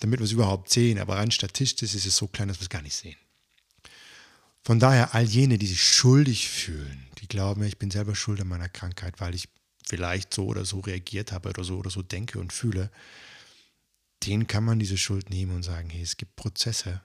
damit 0.00 0.20
wir 0.20 0.24
es 0.24 0.32
überhaupt 0.32 0.70
sehen. 0.70 0.98
Aber 0.98 1.16
rein 1.16 1.30
statistisch 1.30 1.94
ist 1.94 2.06
es 2.06 2.16
so 2.16 2.26
klein, 2.26 2.48
dass 2.48 2.58
wir 2.58 2.62
es 2.62 2.70
gar 2.70 2.82
nicht 2.82 2.96
sehen. 2.96 3.16
Von 4.70 4.78
daher 4.78 5.16
all 5.16 5.24
jene, 5.24 5.58
die 5.58 5.66
sich 5.66 5.82
schuldig 5.82 6.48
fühlen, 6.48 7.08
die 7.18 7.26
glauben, 7.26 7.64
ich 7.64 7.78
bin 7.78 7.90
selber 7.90 8.14
schuld 8.14 8.40
an 8.40 8.46
meiner 8.46 8.68
Krankheit, 8.68 9.18
weil 9.18 9.34
ich 9.34 9.48
vielleicht 9.84 10.32
so 10.32 10.46
oder 10.46 10.64
so 10.64 10.78
reagiert 10.78 11.32
habe 11.32 11.48
oder 11.48 11.64
so 11.64 11.76
oder 11.76 11.90
so 11.90 12.02
denke 12.02 12.38
und 12.38 12.52
fühle, 12.52 12.88
denen 14.24 14.46
kann 14.46 14.62
man 14.62 14.78
diese 14.78 14.96
Schuld 14.96 15.28
nehmen 15.28 15.56
und 15.56 15.64
sagen, 15.64 15.90
hey, 15.90 16.02
es 16.02 16.16
gibt 16.16 16.36
Prozesse, 16.36 17.02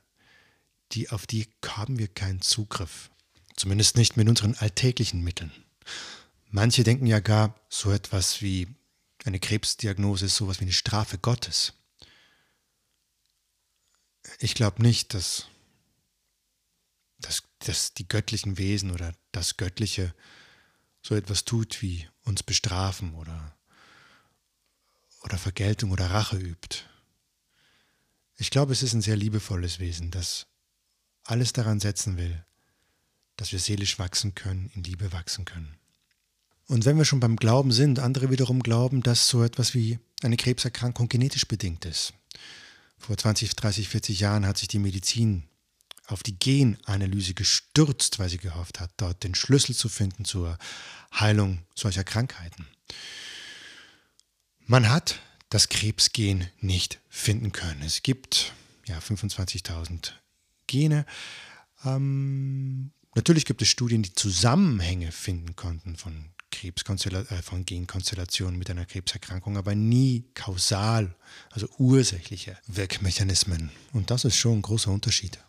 die, 0.92 1.10
auf 1.10 1.26
die 1.26 1.48
haben 1.66 1.98
wir 1.98 2.08
keinen 2.08 2.40
Zugriff. 2.40 3.10
Zumindest 3.56 3.98
nicht 3.98 4.16
mit 4.16 4.30
unseren 4.30 4.54
alltäglichen 4.54 5.24
Mitteln. 5.24 5.52
Manche 6.52 6.84
denken 6.84 7.08
ja 7.08 7.20
gar, 7.20 7.60
so 7.68 7.92
etwas 7.92 8.44
wie 8.44 8.68
eine 9.24 9.40
Krebsdiagnose 9.40 10.28
ist 10.28 10.36
sowas 10.36 10.60
wie 10.60 10.66
eine 10.66 10.72
Strafe 10.72 11.18
Gottes. 11.18 11.74
Ich 14.38 14.54
glaube 14.54 14.84
nicht, 14.84 15.16
dass 15.16 15.48
dass, 17.20 17.44
dass 17.60 17.94
die 17.94 18.08
göttlichen 18.08 18.58
Wesen 18.58 18.92
oder 18.92 19.14
das 19.32 19.58
Göttliche 19.58 20.14
so 21.02 21.16
etwas 21.16 21.46
tut 21.46 21.82
wie 21.82 22.08
uns 22.24 22.44
bestrafen 22.44 23.14
oder, 23.16 23.56
oder 25.24 25.38
Vergeltung 25.38 25.92
oder 25.92 26.10
Rache 26.10 26.38
übt. 26.38 26.84
Ich 28.38 28.50
glaube, 28.50 28.74
es 28.74 28.84
ist 28.84 28.94
ein 28.94 29.02
sehr 29.02 29.16
liebevolles 29.16 29.80
Wesen, 29.80 30.12
das 30.12 30.48
alles 31.24 31.54
daran 31.54 31.80
setzen 31.80 32.18
will, 32.18 32.44
dass 33.38 33.52
wir 33.52 33.60
seelisch 33.60 34.00
wachsen 34.00 34.36
können, 34.36 34.72
in 34.76 34.84
Liebe 34.84 35.12
wachsen 35.12 35.46
können. 35.46 35.78
Und 36.68 36.86
wenn 36.86 36.98
wir 36.98 37.06
schon 37.06 37.20
beim 37.20 37.36
Glauben 37.36 37.72
sind, 37.72 38.00
andere 38.00 38.32
wiederum 38.32 38.64
glauben, 38.64 39.04
dass 39.04 39.28
so 39.28 39.44
etwas 39.44 39.74
wie 39.74 40.00
eine 40.24 40.38
Krebserkrankung 40.38 41.10
genetisch 41.10 41.48
bedingt 41.48 41.86
ist. 41.86 42.14
Vor 42.98 43.18
20, 43.18 43.56
30, 43.56 43.90
40 43.90 44.20
Jahren 44.20 44.46
hat 44.46 44.58
sich 44.58 44.68
die 44.68 44.80
Medizin 44.80 45.44
auf 46.08 46.24
die 46.24 46.38
Genanalyse 46.38 47.34
gestürzt, 47.34 48.20
weil 48.20 48.30
sie 48.30 48.38
gehofft 48.38 48.80
hat, 48.80 48.92
dort 48.98 49.24
den 49.24 49.36
Schlüssel 49.36 49.76
zu 49.76 49.90
finden 49.90 50.26
zur 50.26 50.58
Heilung 51.14 51.64
solcher 51.74 52.04
Krankheiten. 52.04 52.68
Man 54.68 54.90
hat 54.90 55.20
das 55.50 55.70
Krebsgen 55.70 56.50
nicht 56.60 57.00
finden 57.10 57.52
können. 57.52 57.82
Es 57.84 58.04
gibt 58.04 58.54
ja 58.86 59.00
25.000 59.00 60.12
Gene. 60.68 61.06
Ähm, 61.84 62.92
Natürlich 63.16 63.46
gibt 63.46 63.62
es 63.62 63.70
Studien, 63.70 64.04
die 64.04 64.14
Zusammenhänge 64.14 65.12
finden 65.14 65.56
konnten 65.56 65.96
von, 65.96 66.26
äh, 66.62 67.42
von 67.42 67.66
Genkonstellationen 67.66 68.60
mit 68.60 68.70
einer 68.70 68.86
Krebserkrankung, 68.86 69.58
aber 69.58 69.74
nie 69.74 70.26
kausal, 70.34 71.16
also 71.50 71.68
ursächliche 71.78 72.58
Wirkmechanismen. 72.68 73.72
Und 73.94 74.12
das 74.12 74.26
ist 74.26 74.36
schon 74.36 74.60
ein 74.60 74.62
großer 74.62 74.92
Unterschied. 74.92 75.40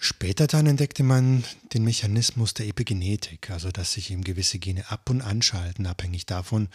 Später 0.00 0.46
dann 0.46 0.66
entdeckte 0.66 1.02
man 1.02 1.42
den 1.74 1.82
Mechanismus 1.82 2.54
der 2.54 2.68
Epigenetik, 2.68 3.50
also 3.50 3.72
dass 3.72 3.92
sich 3.92 4.12
eben 4.12 4.22
gewisse 4.22 4.60
Gene 4.60 4.88
ab 4.90 5.10
und 5.10 5.22
anschalten, 5.22 5.86
abhängig 5.86 6.24
davon, 6.24 6.68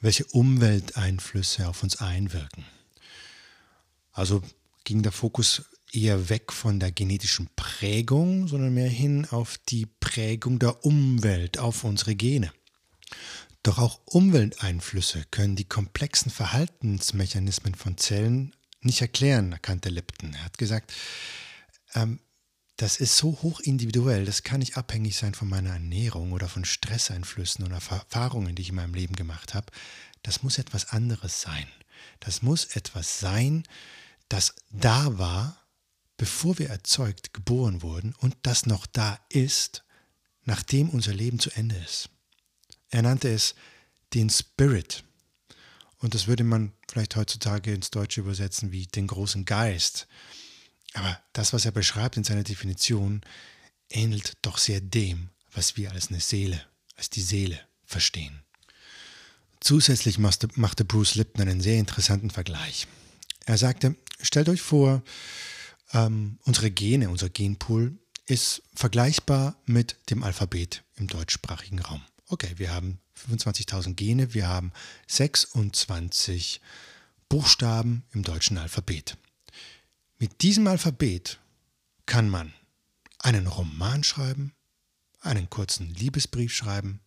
welche 0.00 0.26
Umwelteinflüsse 0.26 1.68
auf 1.68 1.82
uns 1.82 1.96
einwirken. 1.96 2.66
Also 4.12 4.42
ging 4.84 5.02
der 5.02 5.12
Fokus 5.12 5.64
eher 5.90 6.28
weg 6.28 6.52
von 6.52 6.78
der 6.78 6.92
genetischen 6.92 7.48
Prägung, 7.56 8.46
sondern 8.46 8.74
mehr 8.74 8.90
hin 8.90 9.26
auf 9.30 9.56
die 9.68 9.86
Prägung 9.86 10.58
der 10.58 10.84
Umwelt, 10.84 11.58
auf 11.58 11.82
unsere 11.82 12.14
Gene. 12.14 12.52
Doch 13.62 13.78
auch 13.78 14.00
Umwelteinflüsse 14.04 15.24
können 15.30 15.56
die 15.56 15.64
komplexen 15.64 16.30
Verhaltensmechanismen 16.30 17.74
von 17.74 17.96
Zellen 17.96 18.54
nicht 18.82 19.00
erklären, 19.00 19.52
erkannte 19.52 19.88
Lipton. 19.88 20.34
Er 20.34 20.44
hat 20.44 20.58
gesagt, 20.58 20.92
ähm, 21.94 22.20
das 22.76 22.98
ist 22.98 23.16
so 23.16 23.38
hoch 23.42 23.60
individuell, 23.60 24.26
das 24.26 24.42
kann 24.42 24.60
nicht 24.60 24.76
abhängig 24.76 25.16
sein 25.16 25.34
von 25.34 25.48
meiner 25.48 25.70
Ernährung 25.70 26.32
oder 26.32 26.48
von 26.48 26.64
Stresseinflüssen 26.64 27.64
oder 27.64 27.76
Erfahrungen, 27.76 28.54
die 28.54 28.62
ich 28.62 28.68
in 28.68 28.74
meinem 28.74 28.94
Leben 28.94 29.16
gemacht 29.16 29.54
habe. 29.54 29.72
Das 30.22 30.42
muss 30.42 30.58
etwas 30.58 30.90
anderes 30.90 31.40
sein. 31.40 31.66
Das 32.20 32.42
muss 32.42 32.64
etwas 32.76 33.18
sein, 33.18 33.64
das 34.28 34.54
da 34.70 35.18
war, 35.18 35.66
bevor 36.16 36.58
wir 36.58 36.68
erzeugt, 36.68 37.32
geboren 37.32 37.82
wurden 37.82 38.14
und 38.18 38.36
das 38.42 38.66
noch 38.66 38.86
da 38.86 39.18
ist, 39.30 39.84
nachdem 40.44 40.90
unser 40.90 41.14
Leben 41.14 41.38
zu 41.38 41.50
Ende 41.50 41.76
ist. 41.76 42.10
Er 42.90 43.02
nannte 43.02 43.28
es 43.28 43.54
den 44.14 44.30
Spirit. 44.30 45.04
Und 45.98 46.14
das 46.14 46.26
würde 46.26 46.44
man 46.44 46.72
vielleicht 46.88 47.16
heutzutage 47.16 47.72
ins 47.72 47.90
Deutsche 47.90 48.20
übersetzen 48.20 48.70
wie 48.70 48.86
den 48.86 49.06
großen 49.06 49.44
Geist. 49.44 50.06
Aber 50.96 51.20
das, 51.34 51.52
was 51.52 51.66
er 51.66 51.72
beschreibt 51.72 52.16
in 52.16 52.24
seiner 52.24 52.42
Definition, 52.42 53.20
ähnelt 53.90 54.32
doch 54.40 54.56
sehr 54.56 54.80
dem, 54.80 55.28
was 55.52 55.76
wir 55.76 55.92
als 55.92 56.08
eine 56.08 56.20
Seele, 56.20 56.60
als 56.96 57.10
die 57.10 57.20
Seele 57.20 57.60
verstehen. 57.84 58.42
Zusätzlich 59.60 60.18
machte 60.18 60.84
Bruce 60.84 61.14
Lipton 61.16 61.42
einen 61.42 61.60
sehr 61.60 61.78
interessanten 61.78 62.30
Vergleich. 62.30 62.86
Er 63.44 63.58
sagte, 63.58 63.94
stellt 64.22 64.48
euch 64.48 64.62
vor, 64.62 65.02
ähm, 65.92 66.38
unsere 66.44 66.70
Gene, 66.70 67.10
unser 67.10 67.28
Genpool 67.28 67.98
ist 68.26 68.62
vergleichbar 68.74 69.60
mit 69.66 69.96
dem 70.08 70.22
Alphabet 70.22 70.82
im 70.96 71.08
deutschsprachigen 71.08 71.78
Raum. 71.78 72.02
Okay, 72.28 72.54
wir 72.56 72.72
haben 72.72 73.00
25.000 73.28 73.94
Gene, 73.94 74.32
wir 74.32 74.48
haben 74.48 74.72
26 75.08 76.62
Buchstaben 77.28 78.04
im 78.12 78.22
deutschen 78.22 78.56
Alphabet. 78.56 79.18
Mit 80.18 80.40
diesem 80.40 80.66
Alphabet 80.66 81.40
kann 82.06 82.30
man 82.30 82.54
einen 83.18 83.46
Roman 83.46 84.02
schreiben, 84.02 84.54
einen 85.20 85.50
kurzen 85.50 85.92
Liebesbrief 85.92 86.54
schreiben 86.54 87.00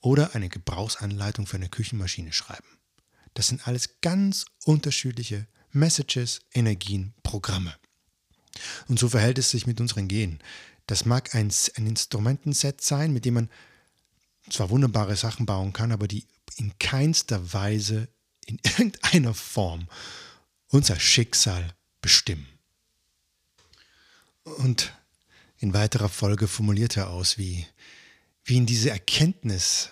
oder 0.00 0.34
eine 0.34 0.48
Gebrauchsanleitung 0.48 1.46
für 1.46 1.56
eine 1.56 1.68
Küchenmaschine 1.68 2.32
schreiben. 2.32 2.66
Das 3.34 3.46
sind 3.46 3.68
alles 3.68 4.00
ganz 4.00 4.46
unterschiedliche 4.64 5.46
Messages, 5.70 6.40
Energien, 6.52 7.14
Programme. 7.22 7.76
Und 8.88 8.98
so 8.98 9.08
verhält 9.08 9.38
es 9.38 9.50
sich 9.50 9.68
mit 9.68 9.80
unseren 9.80 10.08
Genen. 10.08 10.40
Das 10.88 11.04
mag 11.04 11.36
ein, 11.36 11.52
ein 11.76 11.86
Instrumentenset 11.86 12.80
sein, 12.80 13.12
mit 13.12 13.24
dem 13.24 13.34
man 13.34 13.50
zwar 14.50 14.68
wunderbare 14.70 15.14
Sachen 15.14 15.46
bauen 15.46 15.72
kann, 15.72 15.92
aber 15.92 16.08
die 16.08 16.26
in 16.56 16.76
keinster 16.80 17.52
Weise, 17.52 18.08
in 18.46 18.58
irgendeiner 18.64 19.32
Form 19.32 19.86
unser 20.66 20.98
Schicksal 20.98 21.72
bestimmen. 22.02 22.46
Und 24.44 24.92
in 25.58 25.72
weiterer 25.72 26.08
Folge 26.08 26.48
formuliert 26.48 26.96
er 26.96 27.10
aus, 27.10 27.38
wie, 27.38 27.66
wie 28.44 28.56
in 28.56 28.66
diese 28.66 28.90
Erkenntnis 28.90 29.90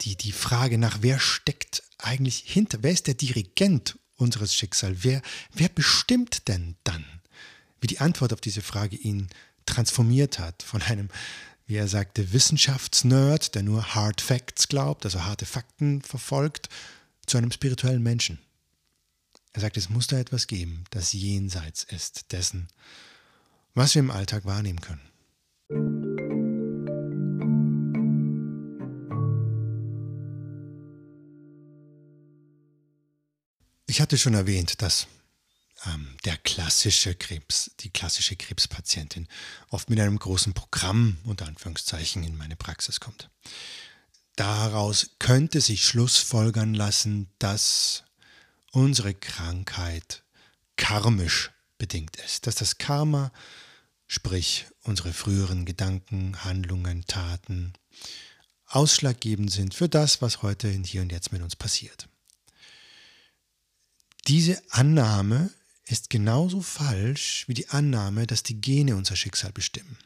die, 0.00 0.16
die 0.16 0.32
Frage 0.32 0.78
nach, 0.78 0.98
wer 1.02 1.20
steckt 1.20 1.82
eigentlich 1.98 2.38
hinter, 2.38 2.82
wer 2.82 2.92
ist 2.92 3.06
der 3.06 3.14
Dirigent 3.14 3.98
unseres 4.16 4.54
Schicksals, 4.54 4.98
wer, 5.02 5.22
wer 5.52 5.68
bestimmt 5.68 6.48
denn 6.48 6.76
dann? 6.84 7.04
Wie 7.80 7.86
die 7.86 8.00
Antwort 8.00 8.32
auf 8.32 8.40
diese 8.40 8.62
Frage 8.62 8.96
ihn 8.96 9.28
transformiert 9.66 10.38
hat 10.38 10.62
von 10.62 10.80
einem, 10.82 11.10
wie 11.66 11.76
er 11.76 11.88
sagte, 11.88 12.32
Wissenschaftsnerd, 12.32 13.54
der 13.54 13.62
nur 13.62 13.94
Hard 13.94 14.20
Facts 14.20 14.68
glaubt, 14.68 15.04
also 15.04 15.24
harte 15.24 15.46
Fakten 15.46 16.00
verfolgt, 16.00 16.68
zu 17.26 17.36
einem 17.36 17.50
spirituellen 17.50 18.02
Menschen. 18.02 18.38
Er 19.56 19.62
sagt, 19.62 19.78
es 19.78 19.88
muss 19.88 20.06
da 20.06 20.18
etwas 20.18 20.48
geben, 20.48 20.84
das 20.90 21.14
jenseits 21.14 21.82
ist 21.82 22.30
dessen, 22.32 22.68
was 23.72 23.94
wir 23.94 24.00
im 24.00 24.10
Alltag 24.10 24.44
wahrnehmen 24.44 24.82
können. 24.82 25.00
Ich 33.86 34.02
hatte 34.02 34.18
schon 34.18 34.34
erwähnt, 34.34 34.82
dass 34.82 35.06
ähm, 35.86 36.18
der 36.26 36.36
klassische 36.36 37.14
Krebs, 37.14 37.70
die 37.80 37.88
klassische 37.88 38.36
Krebspatientin 38.36 39.26
oft 39.70 39.88
mit 39.88 39.98
einem 39.98 40.18
großen 40.18 40.52
Programm 40.52 41.16
unter 41.24 41.46
Anführungszeichen 41.46 42.24
in 42.24 42.36
meine 42.36 42.56
Praxis 42.56 43.00
kommt. 43.00 43.30
Daraus 44.34 45.12
könnte 45.18 45.62
sich 45.62 45.86
schlussfolgern 45.86 46.74
lassen, 46.74 47.30
dass 47.38 48.05
unsere 48.76 49.14
Krankheit 49.14 50.22
karmisch 50.76 51.50
bedingt 51.78 52.16
ist, 52.16 52.46
dass 52.46 52.56
das 52.56 52.76
Karma, 52.76 53.32
sprich 54.06 54.66
unsere 54.82 55.14
früheren 55.14 55.64
Gedanken, 55.64 56.44
Handlungen, 56.44 57.06
Taten, 57.06 57.72
ausschlaggebend 58.66 59.50
sind 59.50 59.72
für 59.72 59.88
das, 59.88 60.20
was 60.20 60.42
heute 60.42 60.68
in 60.68 60.84
hier 60.84 61.00
und 61.00 61.10
jetzt 61.10 61.32
mit 61.32 61.40
uns 61.40 61.56
passiert. 61.56 62.06
Diese 64.26 64.62
Annahme 64.68 65.50
ist 65.86 66.10
genauso 66.10 66.60
falsch 66.60 67.48
wie 67.48 67.54
die 67.54 67.70
Annahme, 67.70 68.26
dass 68.26 68.42
die 68.42 68.60
Gene 68.60 68.94
unser 68.94 69.16
Schicksal 69.16 69.52
bestimmen. 69.52 69.96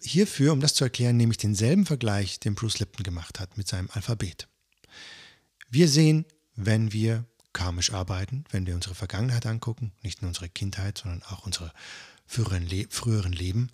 Hierfür, 0.00 0.54
um 0.54 0.60
das 0.60 0.72
zu 0.72 0.84
erklären, 0.84 1.18
nehme 1.18 1.32
ich 1.32 1.38
denselben 1.38 1.84
Vergleich, 1.84 2.40
den 2.40 2.54
Bruce 2.54 2.78
Lipton 2.78 3.04
gemacht 3.04 3.40
hat 3.40 3.58
mit 3.58 3.68
seinem 3.68 3.90
Alphabet. 3.92 4.48
Wir 5.68 5.88
sehen 5.88 6.24
wenn 6.56 6.92
wir 6.92 7.24
karmisch 7.52 7.92
arbeiten, 7.92 8.44
wenn 8.50 8.66
wir 8.66 8.74
unsere 8.74 8.94
Vergangenheit 8.94 9.46
angucken, 9.46 9.92
nicht 10.02 10.22
nur 10.22 10.28
unsere 10.28 10.48
Kindheit, 10.48 10.98
sondern 10.98 11.22
auch 11.24 11.46
unsere 11.46 11.72
früheren, 12.26 12.66
Le 12.66 12.86
früheren 12.90 13.32
Leben, 13.32 13.70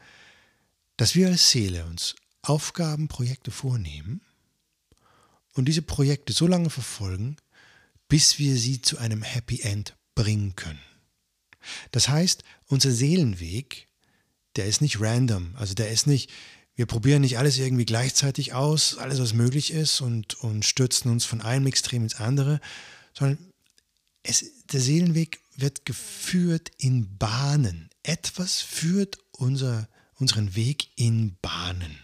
dass 0.96 1.14
wir 1.14 1.28
als 1.28 1.50
Seele 1.50 1.86
uns 1.86 2.14
Aufgaben, 2.42 3.08
Projekte 3.08 3.50
vornehmen 3.50 4.22
und 5.54 5.66
diese 5.66 5.82
Projekte 5.82 6.32
so 6.32 6.46
lange 6.46 6.70
verfolgen, 6.70 7.36
bis 8.08 8.38
wir 8.38 8.56
sie 8.56 8.80
zu 8.82 8.98
einem 8.98 9.22
Happy 9.22 9.60
End 9.60 9.96
bringen 10.14 10.56
können. 10.56 10.80
Das 11.90 12.08
heißt, 12.08 12.42
unser 12.66 12.90
Seelenweg, 12.90 13.86
der 14.56 14.66
ist 14.66 14.80
nicht 14.80 15.00
random, 15.00 15.54
also 15.56 15.74
der 15.74 15.90
ist 15.90 16.06
nicht, 16.06 16.30
wir 16.80 16.86
probieren 16.86 17.20
nicht 17.20 17.36
alles 17.36 17.58
irgendwie 17.58 17.84
gleichzeitig 17.84 18.54
aus, 18.54 18.96
alles 18.96 19.20
was 19.20 19.34
möglich 19.34 19.70
ist 19.70 20.00
und, 20.00 20.42
und 20.42 20.64
stürzen 20.64 21.10
uns 21.10 21.26
von 21.26 21.42
einem 21.42 21.66
Extrem 21.66 22.04
ins 22.04 22.14
andere, 22.14 22.58
sondern 23.12 23.36
es, 24.22 24.46
der 24.72 24.80
Seelenweg 24.80 25.40
wird 25.56 25.84
geführt 25.84 26.70
in 26.78 27.18
Bahnen. 27.18 27.90
Etwas 28.02 28.62
führt 28.62 29.18
unser, 29.32 29.90
unseren 30.14 30.54
Weg 30.54 30.88
in 30.96 31.36
Bahnen. 31.42 31.98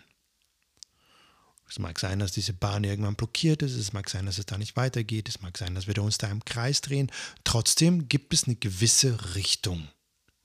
Es 1.66 1.78
mag 1.78 1.98
sein, 1.98 2.18
dass 2.18 2.32
diese 2.32 2.52
Bahn 2.52 2.84
irgendwann 2.84 3.16
blockiert 3.16 3.62
ist, 3.62 3.72
es 3.72 3.94
mag 3.94 4.10
sein, 4.10 4.26
dass 4.26 4.36
es 4.36 4.44
da 4.44 4.58
nicht 4.58 4.76
weitergeht, 4.76 5.30
es 5.30 5.40
mag 5.40 5.56
sein, 5.56 5.74
dass 5.74 5.86
wir 5.86 5.96
uns 6.02 6.18
da 6.18 6.28
im 6.28 6.44
Kreis 6.44 6.82
drehen. 6.82 7.10
Trotzdem 7.44 8.10
gibt 8.10 8.34
es 8.34 8.44
eine 8.44 8.56
gewisse 8.56 9.36
Richtung, 9.36 9.88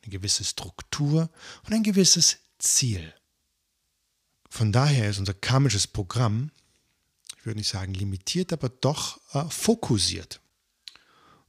eine 0.03 0.09
gewisse 0.09 0.45
Struktur 0.45 1.29
und 1.65 1.73
ein 1.73 1.83
gewisses 1.83 2.38
Ziel. 2.59 3.13
Von 4.61 4.71
daher 4.71 5.09
ist 5.09 5.17
unser 5.17 5.33
karmisches 5.33 5.87
Programm, 5.87 6.51
ich 7.35 7.47
würde 7.47 7.57
nicht 7.57 7.69
sagen 7.69 7.95
limitiert, 7.95 8.53
aber 8.53 8.69
doch 8.69 9.19
äh, 9.33 9.43
fokussiert. 9.49 10.39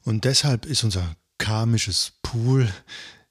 Und 0.01 0.25
deshalb 0.25 0.65
ist 0.65 0.83
unser 0.83 1.15
karmisches 1.37 2.15
Pool 2.23 2.73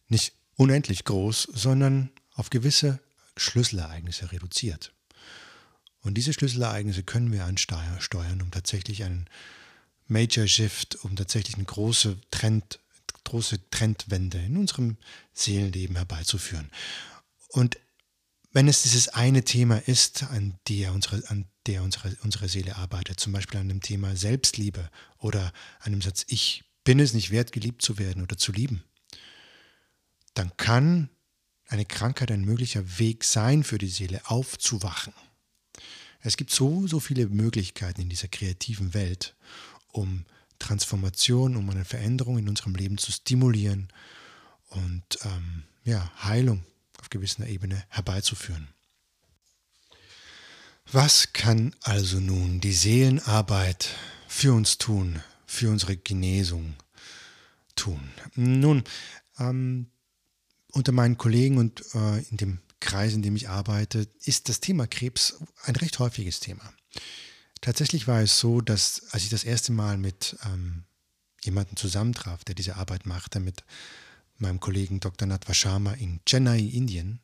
nicht 0.08 0.34
unendlich 0.56 1.04
groß, 1.04 1.48
sondern 1.56 2.12
auf 2.36 2.52
gewisse 2.52 3.00
Schlüsselereignisse 3.36 4.32
reduziert. 4.32 4.94
Und 6.02 6.14
diese 6.14 6.34
Schlüsselereignisse 6.34 7.02
können 7.02 7.32
wir 7.32 7.46
ansteuern, 7.46 8.44
um 8.44 8.52
tatsächlich 8.52 9.04
einen 9.04 9.28
Major 10.08 10.46
Shift, 10.46 10.98
um 11.04 11.16
tatsächlich 11.16 11.56
eine 11.56 11.66
große 11.66 12.20
Trend, 12.30 12.78
große 13.24 13.72
Trendwende 13.72 14.38
in 14.38 14.58
unserem 14.58 14.98
Seelenleben 15.34 15.96
herbeizuführen. 15.96 16.70
Und 17.48 17.80
wenn 18.52 18.68
es 18.68 18.84
dieses 18.84 19.10
eine 19.10 19.44
Thema 19.44 19.78
ist, 19.88 20.24
an 20.24 20.58
der 20.68 20.94
unsere, 20.94 21.28
an 21.30 21.46
der 21.68 21.84
unsere, 21.84 22.16
unsere 22.24 22.50
Seele 22.50 22.76
arbeitet, 22.76 23.20
zum 23.20 23.34
Beispiel 23.34 23.60
an 23.60 23.70
dem 23.70 23.82
Thema 23.82 24.16
Selbstliebe 24.16 24.90
oder 25.18 25.54
an 25.80 25.94
dem 25.94 26.02
Satz, 26.02 26.26
ich 26.28 26.64
bin 26.84 27.00
es 27.00 27.14
nicht 27.14 27.32
wert, 27.32 27.52
geliebt 27.52 27.82
zu 27.82 27.98
werden 27.98 28.24
oder 28.24 28.38
zu 28.38 28.52
lieben, 28.52 28.84
dann 30.34 30.56
kann 30.58 31.10
eine 31.68 31.86
Krankheit 31.86 32.32
ein 32.32 32.44
möglicher 32.44 33.00
Weg 33.00 33.24
sein 33.24 33.64
für 33.64 33.78
die 33.78 33.88
Seele, 33.88 34.22
aufzuwachen. 34.26 35.14
Es 36.20 36.36
gibt 36.36 36.52
so, 36.52 36.88
so 36.88 37.00
viele 37.00 37.28
Möglichkeiten 37.28 38.02
in 38.02 38.10
dieser 38.10 38.28
kreativen 38.28 38.94
Welt, 38.94 39.36
um 39.88 40.26
Transformation, 40.60 41.56
um 41.56 41.70
eine 41.70 41.86
Veränderung 41.86 42.38
in 42.38 42.50
unserem 42.50 42.76
Leben 42.76 42.98
zu 42.98 43.12
stimulieren 43.12 43.88
und 44.70 45.04
ähm, 45.24 45.64
ja, 45.84 46.12
Heilung 46.24 46.64
auf 47.02 47.10
gewisser 47.10 47.48
Ebene 47.48 47.84
herbeizuführen. 47.90 48.70
Was 50.92 51.34
kann 51.34 51.76
also 51.82 52.20
nun 52.20 52.60
die 52.60 52.74
Seelenarbeit 52.74 53.90
für 54.28 54.54
uns 54.54 54.78
tun, 54.78 55.22
für 55.46 55.70
unsere 55.70 55.98
Genesung 55.98 56.76
tun? 57.76 58.12
Nun, 58.36 58.84
ähm, 59.40 59.88
unter 60.72 60.92
meinen 60.92 61.18
Kollegen 61.18 61.58
und 61.58 61.84
äh, 61.94 62.20
in 62.30 62.38
dem 62.38 62.60
Kreis, 62.80 63.14
in 63.14 63.22
dem 63.22 63.36
ich 63.36 63.50
arbeite, 63.50 64.08
ist 64.24 64.50
das 64.50 64.60
Thema 64.60 64.88
Krebs 64.88 65.36
ein 65.64 65.76
recht 65.76 66.00
häufiges 66.00 66.40
Thema. 66.40 66.74
Tatsächlich 67.62 68.08
war 68.08 68.22
es 68.22 68.40
so, 68.40 68.60
dass 68.60 69.04
als 69.12 69.24
ich 69.24 69.30
das 69.30 69.44
erste 69.44 69.72
Mal 69.72 69.98
mit 69.98 70.36
ähm, 70.46 70.84
jemandem 71.44 71.78
zusammentraf, 71.78 72.44
der 72.44 72.56
diese 72.56 72.76
Arbeit 72.76 73.06
machte, 73.06 73.40
mit 73.40 73.64
meinem 74.42 74.60
Kollegen 74.60 75.00
Dr. 75.00 75.28
Natwa 75.28 75.54
Sharma 75.54 75.94
in 75.94 76.20
Chennai, 76.26 76.60
Indien, 76.60 77.20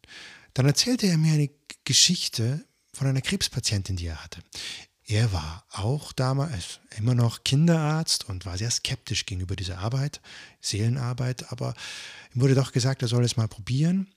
dann 0.53 0.65
erzählte 0.65 1.07
er 1.07 1.17
mir 1.17 1.33
eine 1.33 1.49
Geschichte 1.83 2.65
von 2.93 3.07
einer 3.07 3.21
Krebspatientin, 3.21 3.95
die 3.95 4.07
er 4.07 4.23
hatte. 4.23 4.41
Er 5.05 5.31
war 5.31 5.65
auch 5.71 6.11
damals 6.11 6.79
immer 6.97 7.15
noch 7.15 7.43
Kinderarzt 7.43 8.27
und 8.27 8.45
war 8.45 8.57
sehr 8.57 8.71
skeptisch 8.71 9.25
gegenüber 9.25 9.55
dieser 9.55 9.77
Arbeit, 9.77 10.19
Seelenarbeit, 10.59 11.51
aber 11.51 11.75
ihm 12.33 12.41
wurde 12.41 12.55
doch 12.55 12.73
gesagt, 12.73 13.01
er 13.01 13.07
soll 13.07 13.23
es 13.23 13.37
mal 13.37 13.47
probieren 13.47 14.07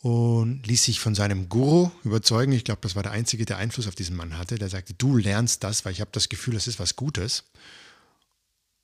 und 0.00 0.64
ließ 0.66 0.84
sich 0.84 1.00
von 1.00 1.16
seinem 1.16 1.48
Guru 1.48 1.90
überzeugen. 2.04 2.52
Ich 2.52 2.64
glaube, 2.64 2.80
das 2.82 2.94
war 2.94 3.02
der 3.02 3.12
einzige, 3.12 3.44
der 3.44 3.56
Einfluss 3.56 3.88
auf 3.88 3.96
diesen 3.96 4.14
Mann 4.14 4.38
hatte. 4.38 4.56
Der 4.56 4.68
sagte, 4.68 4.94
du 4.94 5.16
lernst 5.16 5.64
das, 5.64 5.84
weil 5.84 5.92
ich 5.92 6.00
habe 6.00 6.12
das 6.12 6.28
Gefühl, 6.28 6.54
das 6.54 6.68
ist 6.68 6.78
was 6.78 6.94
Gutes. 6.94 7.44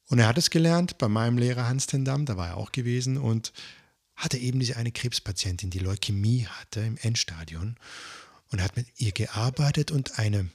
Und 0.09 0.19
er 0.19 0.29
hat 0.29 0.39
es 0.39 0.51
gelernt 0.51 0.99
bei 0.99 1.09
meinem 1.09 1.39
Lehrer 1.39 1.67
Hans 1.67 1.87
Tendam, 1.87 2.27
da 2.27 2.37
war 2.37 2.49
er 2.49 2.57
auch 2.57 2.73
gewesen 2.73 3.17
und 3.17 3.53
hatte 4.17 4.39
eben 4.39 4.61
diese 4.61 4.77
eine 4.77 4.93
Krebspatientin, 4.93 5.71
die 5.71 5.79
Leukämie 5.79 6.47
hatte 6.47 6.81
im 6.81 6.97
Endstadion 6.99 7.77
und 8.51 8.63
hat 8.63 8.77
mit 8.77 8.87
ihr 8.99 9.13
gearbeitet 9.13 9.91
und 9.91 10.19
eine, 10.19 10.49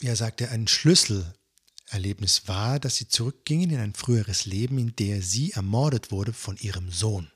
er 0.00 0.16
sagte, 0.16 0.50
ein 0.50 0.68
Schlüsselerlebnis 0.68 2.42
war, 2.46 2.78
dass 2.78 2.96
sie 2.96 3.08
zurückgingen 3.08 3.70
in 3.70 3.80
ein 3.80 3.94
früheres 3.94 4.44
Leben, 4.44 4.78
in 4.78 4.94
der 4.96 5.22
sie 5.22 5.52
ermordet 5.52 6.10
wurde 6.10 6.32
von 6.32 6.56
ihrem 6.56 6.90
Sohn. 6.90 7.30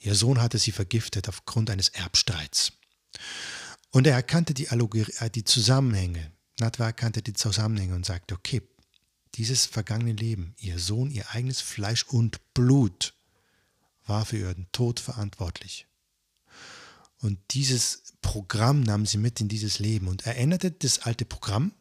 Ihr 0.00 0.14
Sohn 0.14 0.40
hatte 0.40 0.58
sie 0.58 0.72
vergiftet 0.72 1.28
aufgrund 1.28 1.70
eines 1.70 1.88
Erbstreits. 1.88 2.72
Und 3.90 4.06
er 4.06 4.14
erkannte 4.14 4.52
die, 4.52 4.68
Allogerie, 4.68 5.12
äh, 5.20 5.30
die 5.30 5.44
Zusammenhänge. 5.44 6.30
Natwa 6.58 6.86
erkannte 6.86 7.22
die 7.22 7.32
Zusammenhänge 7.32 7.94
und 7.94 8.04
sagte, 8.04 8.34
okay, 8.34 8.62
dieses 9.36 9.66
vergangene 9.66 10.12
Leben, 10.12 10.54
ihr 10.58 10.78
Sohn, 10.78 11.10
ihr 11.10 11.30
eigenes 11.30 11.60
Fleisch 11.60 12.04
und 12.04 12.40
Blut, 12.54 13.14
war 14.06 14.24
für 14.24 14.38
ihren 14.38 14.66
Tod 14.72 15.00
verantwortlich. 15.00 15.86
Und 17.20 17.38
dieses 17.50 18.02
Programm 18.22 18.82
nahm 18.82 19.06
sie 19.06 19.18
mit 19.18 19.40
in 19.40 19.48
dieses 19.48 19.78
Leben 19.78 20.08
und 20.08 20.26
er 20.26 20.36
änderte 20.36 20.70
das 20.70 21.00
alte 21.00 21.24
Programm. 21.24 21.72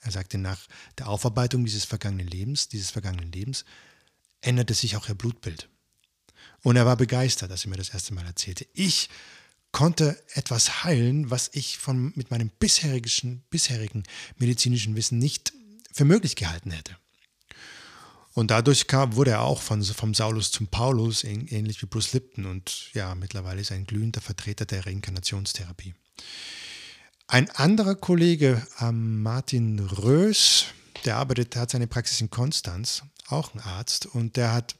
Er 0.00 0.12
sagte, 0.12 0.38
nach 0.38 0.66
der 0.98 1.08
Aufarbeitung 1.08 1.64
dieses 1.64 1.84
vergangenen 1.84 2.28
Lebens, 2.28 2.68
dieses 2.68 2.90
vergangenen 2.90 3.32
Lebens, 3.32 3.64
änderte 4.40 4.74
sich 4.74 4.96
auch 4.96 5.08
ihr 5.08 5.14
Blutbild. 5.14 5.68
Und 6.62 6.76
er 6.76 6.86
war 6.86 6.96
begeistert, 6.96 7.50
als 7.50 7.64
er 7.64 7.70
mir 7.70 7.76
das 7.76 7.90
erste 7.90 8.14
Mal 8.14 8.24
erzählte. 8.24 8.66
Ich 8.72 9.08
konnte 9.72 10.22
etwas 10.34 10.84
heilen, 10.84 11.30
was 11.30 11.50
ich 11.52 11.78
von, 11.78 12.12
mit 12.14 12.30
meinem 12.30 12.50
bisherigen, 12.58 13.42
bisherigen 13.50 14.04
medizinischen 14.36 14.96
Wissen 14.96 15.18
nicht 15.18 15.52
für 15.92 16.04
möglich 16.04 16.36
gehalten 16.36 16.70
hätte. 16.70 16.96
Und 18.34 18.50
dadurch 18.50 18.86
kam, 18.86 19.16
wurde 19.16 19.32
er 19.32 19.42
auch 19.42 19.62
von, 19.62 19.82
vom 19.82 20.14
Saulus 20.14 20.52
zum 20.52 20.68
Paulus, 20.68 21.24
ähnlich 21.24 21.82
wie 21.82 21.86
Bruce 21.86 22.12
Lipton. 22.12 22.46
Und 22.46 22.92
ja, 22.94 23.14
mittlerweile 23.14 23.60
ist 23.60 23.70
er 23.70 23.76
ein 23.76 23.86
glühender 23.86 24.20
Vertreter 24.20 24.64
der 24.64 24.86
Reinkarnationstherapie. 24.86 25.94
Ein 27.26 27.50
anderer 27.50 27.96
Kollege, 27.96 28.64
ähm, 28.80 29.22
Martin 29.22 29.80
Rös, 29.80 30.66
der 31.04 31.16
arbeitet, 31.16 31.56
hat 31.56 31.70
seine 31.70 31.88
Praxis 31.88 32.20
in 32.20 32.30
Konstanz, 32.30 33.02
auch 33.26 33.54
ein 33.54 33.60
Arzt, 33.60 34.06
und 34.06 34.36
der 34.36 34.52
hat 34.52 34.76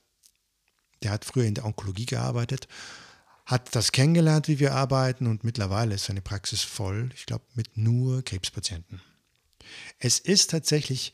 der 1.03 1.13
hat 1.13 1.25
früher 1.25 1.45
in 1.45 1.55
der 1.55 1.65
Onkologie 1.65 2.07
gearbeitet, 2.07 2.69
hat 3.47 3.75
das 3.75 3.93
kennengelernt, 3.93 4.49
wie 4.49 4.59
wir 4.59 4.75
arbeiten 4.75 5.27
und 5.27 5.45
mittlerweile 5.45 5.95
ist 5.95 6.05
seine 6.05 6.21
Praxis 6.21 6.63
voll, 6.63 7.11
ich 7.15 7.27
glaube, 7.27 7.45
mit 7.55 7.77
nur 7.77 8.23
Krebspatienten. 8.23 9.01
Es 9.99 10.19
ist 10.19 10.51
tatsächlich 10.51 11.13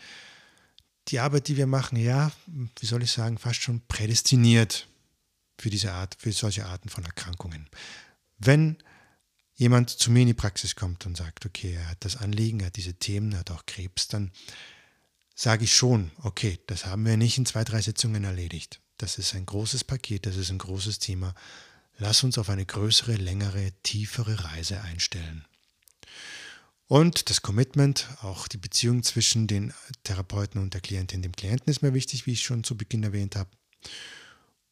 die 1.09 1.21
Arbeit, 1.21 1.49
die 1.49 1.57
wir 1.57 1.67
machen, 1.67 1.97
ja, 1.97 2.33
wie 2.47 2.87
soll 2.87 3.03
ich 3.03 3.13
sagen, 3.13 3.39
fast 3.39 3.63
schon 3.63 3.83
prädestiniert 3.87 4.89
für 5.59 5.71
diese 5.71 5.93
Art, 5.93 6.17
für 6.19 6.33
solche 6.33 6.67
Arten 6.67 6.89
von 6.89 7.05
Erkrankungen. 7.05 7.69
Wenn 8.39 8.79
jemand 9.55 9.91
zu 9.91 10.11
mir 10.11 10.23
in 10.23 10.29
die 10.29 10.35
Praxis 10.35 10.75
kommt 10.75 11.07
und 11.07 11.17
sagt, 11.17 11.47
okay, 11.47 11.75
er 11.75 11.91
hat 11.91 12.05
das 12.05 12.17
Anliegen, 12.17 12.61
er 12.61 12.67
hat 12.67 12.77
diese 12.77 12.95
Themen, 12.95 13.33
er 13.33 13.41
hat 13.41 13.51
auch 13.51 13.67
Krebs, 13.67 14.09
dann 14.09 14.33
sage 15.35 15.65
ich 15.65 15.75
schon, 15.75 16.11
okay, 16.23 16.59
das 16.67 16.87
haben 16.87 17.05
wir 17.05 17.17
nicht 17.17 17.39
in 17.39 17.47
zwei, 17.47 17.65
drei 17.65 17.81
Sitzungen 17.81 18.25
erledigt. 18.25 18.81
Das 18.99 19.19
ist 19.19 19.35
ein 19.35 19.47
großes 19.47 19.85
Paket, 19.85 20.27
das 20.27 20.37
ist 20.37 20.51
ein 20.51 20.59
großes 20.59 21.01
Thema. 21.01 21.35
Lass 21.99 22.25
uns 22.25 22.39
auf 22.39 22.49
eine 22.49 22.67
größere, 22.67 23.15
längere, 23.15 23.73
tiefere 23.83 24.45
Reise 24.45 24.81
einstellen. 24.81 25.45
Und 26.87 27.31
das 27.31 27.41
Commitment, 27.41 28.09
auch 28.23 28.47
die 28.47 28.59
Beziehung 28.59 29.03
zwischen 29.03 29.47
den 29.47 29.73
Therapeuten 30.03 30.61
und 30.61 30.75
der 30.75 30.81
Klientin, 30.81 31.23
dem 31.23 31.33
Klienten 31.33 31.71
ist 31.71 31.83
mir 31.83 31.95
wichtig, 31.95 32.27
wie 32.27 32.33
ich 32.33 32.43
schon 32.43 32.63
zu 32.63 32.77
Beginn 32.77 33.03
erwähnt 33.03 33.37
habe. 33.37 33.51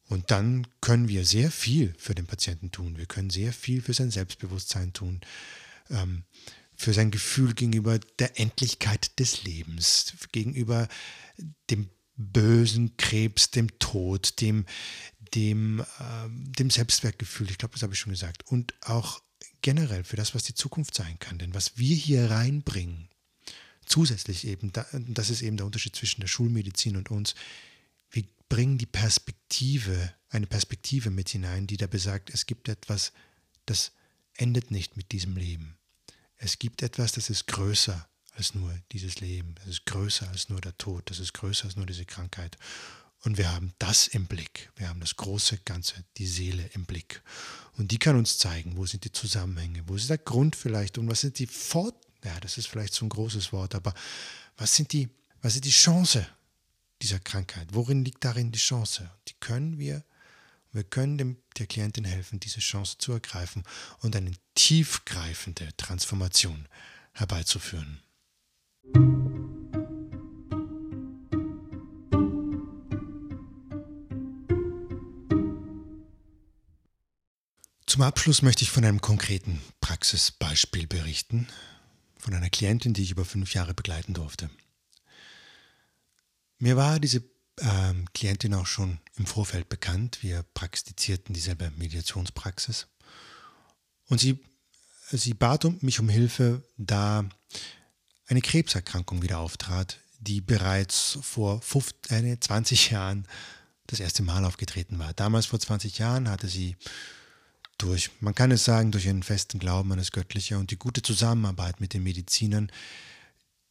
Und 0.08 0.30
dann 0.30 0.66
können 0.82 1.08
wir 1.08 1.24
sehr 1.24 1.50
viel 1.50 1.94
für 1.96 2.14
den 2.14 2.26
Patienten 2.26 2.70
tun. 2.70 2.98
Wir 2.98 3.06
können 3.06 3.30
sehr 3.30 3.52
viel 3.52 3.80
für 3.80 3.94
sein 3.94 4.10
Selbstbewusstsein 4.10 4.92
tun, 4.92 5.22
ähm, 5.88 6.24
für 6.74 6.92
sein 6.92 7.10
Gefühl 7.10 7.54
gegenüber 7.54 7.98
der 8.18 8.38
Endlichkeit 8.38 9.18
des 9.18 9.44
Lebens, 9.44 10.12
gegenüber 10.32 10.88
dem 11.70 11.88
bösen 12.16 12.96
Krebs, 12.98 13.50
dem 13.50 13.78
Tod, 13.78 14.40
dem, 14.40 14.66
dem, 15.34 15.80
äh, 15.80 16.28
dem 16.28 16.68
Selbstwertgefühl, 16.68 17.50
ich 17.50 17.56
glaube, 17.56 17.72
das 17.72 17.82
habe 17.82 17.94
ich 17.94 17.98
schon 17.98 18.12
gesagt, 18.12 18.46
und 18.48 18.74
auch 18.82 19.22
generell 19.60 20.04
für 20.04 20.16
das, 20.16 20.34
was 20.34 20.44
die 20.44 20.54
Zukunft 20.54 20.94
sein 20.94 21.18
kann. 21.18 21.38
Denn 21.38 21.54
was 21.54 21.78
wir 21.78 21.94
hier 21.96 22.30
reinbringen, 22.30 23.08
zusätzlich 23.86 24.46
eben, 24.46 24.72
das 25.08 25.30
ist 25.30 25.42
eben 25.42 25.56
der 25.56 25.66
Unterschied 25.66 25.96
zwischen 25.96 26.20
der 26.20 26.28
Schulmedizin 26.28 26.96
und 26.96 27.10
uns, 27.10 27.34
wir 28.10 28.24
bringen 28.48 28.78
die 28.78 28.86
Perspektive, 28.86 30.12
eine 30.30 30.46
Perspektive 30.46 31.10
mit 31.10 31.28
hinein, 31.28 31.66
die 31.66 31.76
da 31.76 31.86
besagt, 31.86 32.30
es 32.30 32.46
gibt 32.46 32.68
etwas, 32.68 33.12
das 33.66 33.92
endet 34.34 34.70
nicht 34.70 34.96
mit 34.96 35.12
diesem 35.12 35.36
Leben. 35.36 35.76
Es 36.36 36.58
gibt 36.58 36.82
etwas, 36.82 37.12
das 37.12 37.30
ist 37.30 37.46
größer 37.46 38.08
als 38.34 38.54
nur 38.54 38.74
dieses 38.92 39.20
Leben. 39.20 39.54
Es 39.62 39.68
ist 39.68 39.86
größer 39.86 40.28
als 40.28 40.48
nur 40.48 40.60
der 40.60 40.76
Tod. 40.78 41.10
Das 41.10 41.18
ist 41.18 41.34
größer 41.34 41.66
als 41.66 41.76
nur 41.76 41.86
diese 41.86 42.04
Krankheit. 42.04 42.56
Und 43.24 43.38
wir 43.38 43.52
haben 43.52 43.72
das 43.78 44.08
im 44.08 44.26
Blick. 44.26 44.70
Wir 44.76 44.88
haben 44.88 45.00
das 45.00 45.16
große 45.16 45.58
Ganze, 45.58 46.04
die 46.16 46.26
Seele 46.26 46.68
im 46.74 46.84
Blick. 46.84 47.22
Und 47.76 47.92
die 47.92 47.98
kann 47.98 48.16
uns 48.16 48.38
zeigen, 48.38 48.76
wo 48.76 48.84
sind 48.84 49.04
die 49.04 49.12
Zusammenhänge, 49.12 49.82
wo 49.86 49.94
ist 49.94 50.10
der 50.10 50.18
Grund 50.18 50.56
vielleicht 50.56 50.98
und 50.98 51.08
was 51.08 51.20
sind 51.20 51.38
die 51.38 51.46
Fort, 51.46 51.94
ja, 52.24 52.38
das 52.40 52.58
ist 52.58 52.66
vielleicht 52.66 52.94
so 52.94 53.06
ein 53.06 53.08
großes 53.08 53.52
Wort, 53.52 53.74
aber 53.74 53.94
was 54.56 54.74
sind 54.74 54.92
die, 54.92 55.08
was 55.40 55.54
ist 55.54 55.64
die 55.64 55.70
Chance 55.70 56.26
dieser 57.00 57.20
Krankheit? 57.20 57.68
Worin 57.72 58.04
liegt 58.04 58.24
darin 58.24 58.52
die 58.52 58.58
Chance? 58.58 59.10
Die 59.28 59.34
können 59.40 59.78
wir, 59.78 60.04
wir 60.72 60.84
können 60.84 61.18
dem, 61.18 61.36
der 61.58 61.66
Klientin 61.66 62.04
helfen, 62.04 62.40
diese 62.40 62.60
Chance 62.60 62.96
zu 62.98 63.12
ergreifen 63.12 63.62
und 64.00 64.16
eine 64.16 64.32
tiefgreifende 64.54 65.68
Transformation 65.76 66.66
herbeizuführen. 67.12 68.00
Zum 77.92 78.00
Abschluss 78.00 78.40
möchte 78.40 78.64
ich 78.64 78.70
von 78.70 78.86
einem 78.86 79.02
konkreten 79.02 79.60
Praxisbeispiel 79.82 80.86
berichten, 80.86 81.46
von 82.16 82.32
einer 82.32 82.48
Klientin, 82.48 82.94
die 82.94 83.02
ich 83.02 83.10
über 83.10 83.26
fünf 83.26 83.52
Jahre 83.52 83.74
begleiten 83.74 84.14
durfte. 84.14 84.48
Mir 86.56 86.78
war 86.78 86.98
diese 87.00 87.22
ähm, 87.60 88.06
Klientin 88.14 88.54
auch 88.54 88.64
schon 88.64 88.98
im 89.18 89.26
Vorfeld 89.26 89.68
bekannt. 89.68 90.22
Wir 90.22 90.42
praktizierten 90.54 91.34
dieselbe 91.34 91.70
Mediationspraxis. 91.76 92.86
Und 94.08 94.20
sie, 94.20 94.42
sie 95.10 95.34
bat 95.34 95.66
mich 95.82 96.00
um 96.00 96.08
Hilfe, 96.08 96.62
da 96.78 97.28
eine 98.26 98.40
Krebserkrankung 98.40 99.20
wieder 99.20 99.38
auftrat, 99.38 99.98
die 100.18 100.40
bereits 100.40 101.18
vor 101.20 101.60
50, 101.60 102.40
20 102.40 102.90
äh, 102.90 102.94
Jahren 102.94 103.28
das 103.86 104.00
erste 104.00 104.22
Mal 104.22 104.46
aufgetreten 104.46 104.98
war. 104.98 105.12
Damals 105.12 105.44
vor 105.44 105.60
20 105.60 105.98
Jahren 105.98 106.30
hatte 106.30 106.48
sie 106.48 106.78
durch, 107.82 108.10
man 108.20 108.34
kann 108.34 108.50
es 108.50 108.64
sagen, 108.64 108.92
durch 108.92 109.06
ihren 109.06 109.22
festen 109.22 109.58
Glauben 109.58 109.92
an 109.92 109.98
das 109.98 110.12
Göttliche 110.12 110.58
und 110.58 110.70
die 110.70 110.78
gute 110.78 111.02
Zusammenarbeit 111.02 111.80
mit 111.80 111.94
den 111.94 112.02
Medizinern 112.02 112.70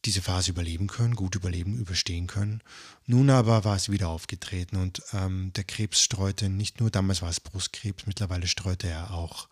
diese 0.04 0.20
Phase 0.22 0.50
überleben 0.50 0.88
können, 0.88 1.14
gut 1.14 1.36
überleben, 1.36 1.78
überstehen 1.78 2.26
können. 2.26 2.62
Nun 3.06 3.30
aber 3.30 3.64
war 3.64 3.76
es 3.76 3.88
wieder 3.88 4.08
aufgetreten 4.08 4.76
und 4.76 5.02
ähm, 5.12 5.52
der 5.54 5.64
Krebs 5.64 6.02
streute 6.02 6.48
nicht 6.48 6.80
nur, 6.80 6.90
damals 6.90 7.22
war 7.22 7.30
es 7.30 7.40
Brustkrebs, 7.40 8.06
mittlerweile 8.06 8.46
streute 8.46 8.88
er 8.88 9.12
auch 9.12 9.48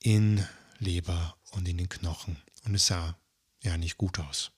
in 0.00 0.44
Leber 0.78 1.36
und 1.52 1.68
in 1.68 1.78
den 1.78 1.88
Knochen 1.88 2.38
und 2.64 2.74
es 2.74 2.86
sah 2.86 3.16
ja 3.62 3.76
nicht 3.76 3.98
gut 3.98 4.18
aus. 4.18 4.50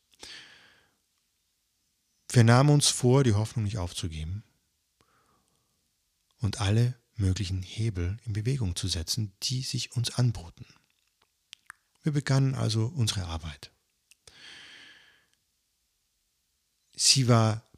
Wir 2.30 2.44
nahmen 2.44 2.70
uns 2.70 2.88
vor, 2.88 3.24
die 3.24 3.34
Hoffnung 3.34 3.64
nicht 3.64 3.78
aufzugeben 3.78 4.44
und 6.40 6.60
alle 6.60 6.94
möglichen 7.16 7.62
Hebel 7.62 8.18
in 8.24 8.32
Bewegung 8.32 8.76
zu 8.76 8.88
setzen, 8.88 9.32
die 9.42 9.62
sich 9.62 9.92
uns 9.92 10.10
anboten. 10.10 10.66
Wir 12.02 12.12
begannen 12.12 12.54
also 12.54 12.86
unsere 12.86 13.24
Arbeit. 13.24 13.70
Sie 16.94 17.28
war 17.28 17.68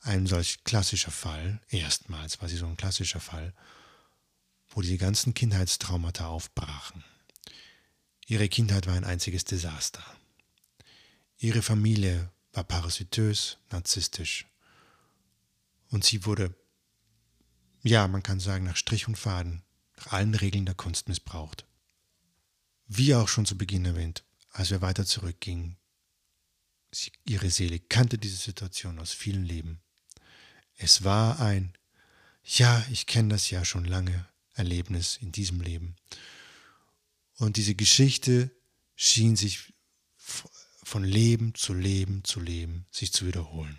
ein 0.00 0.26
solch 0.26 0.64
klassischer 0.64 1.10
Fall, 1.10 1.60
erstmals 1.68 2.40
war 2.40 2.48
sie 2.48 2.56
so 2.56 2.66
ein 2.66 2.76
klassischer 2.76 3.20
Fall, 3.20 3.52
wo 4.70 4.80
die 4.80 4.96
ganzen 4.96 5.34
Kindheitstraumata 5.34 6.28
aufbrachen. 6.28 7.04
Ihre 8.26 8.48
Kindheit 8.48 8.86
war 8.86 8.94
ein 8.94 9.04
einziges 9.04 9.44
Desaster. 9.44 10.04
Ihre 11.38 11.62
Familie 11.62 12.30
war 12.52 12.64
parasitös, 12.64 13.58
narzisstisch. 13.70 14.46
Und 15.90 16.04
sie 16.04 16.24
wurde 16.26 16.54
ja, 17.82 18.06
man 18.08 18.22
kann 18.22 18.40
sagen, 18.40 18.64
nach 18.64 18.76
Strich 18.76 19.08
und 19.08 19.16
Faden, 19.16 19.62
nach 19.96 20.12
allen 20.12 20.34
Regeln 20.34 20.66
der 20.66 20.74
Kunst 20.74 21.08
missbraucht. 21.08 21.66
Wie 22.86 23.14
auch 23.14 23.28
schon 23.28 23.46
zu 23.46 23.56
Beginn 23.58 23.84
erwähnt, 23.84 24.24
als 24.50 24.70
wir 24.70 24.80
weiter 24.80 25.04
zurückgingen, 25.04 25.76
sie, 26.90 27.12
ihre 27.24 27.50
Seele 27.50 27.78
kannte 27.78 28.18
diese 28.18 28.36
Situation 28.36 28.98
aus 28.98 29.12
vielen 29.12 29.44
Leben. 29.44 29.80
Es 30.76 31.04
war 31.04 31.40
ein, 31.40 31.76
ja, 32.44 32.84
ich 32.90 33.06
kenne 33.06 33.30
das 33.30 33.50
ja 33.50 33.64
schon 33.64 33.84
lange, 33.84 34.26
Erlebnis 34.54 35.18
in 35.20 35.32
diesem 35.32 35.60
Leben. 35.60 35.96
Und 37.36 37.56
diese 37.56 37.74
Geschichte 37.74 38.50
schien 38.96 39.36
sich 39.36 39.72
von 40.16 41.04
Leben 41.04 41.54
zu 41.54 41.74
Leben 41.74 42.24
zu 42.24 42.40
Leben 42.40 42.86
sich 42.90 43.12
zu 43.12 43.26
wiederholen. 43.26 43.78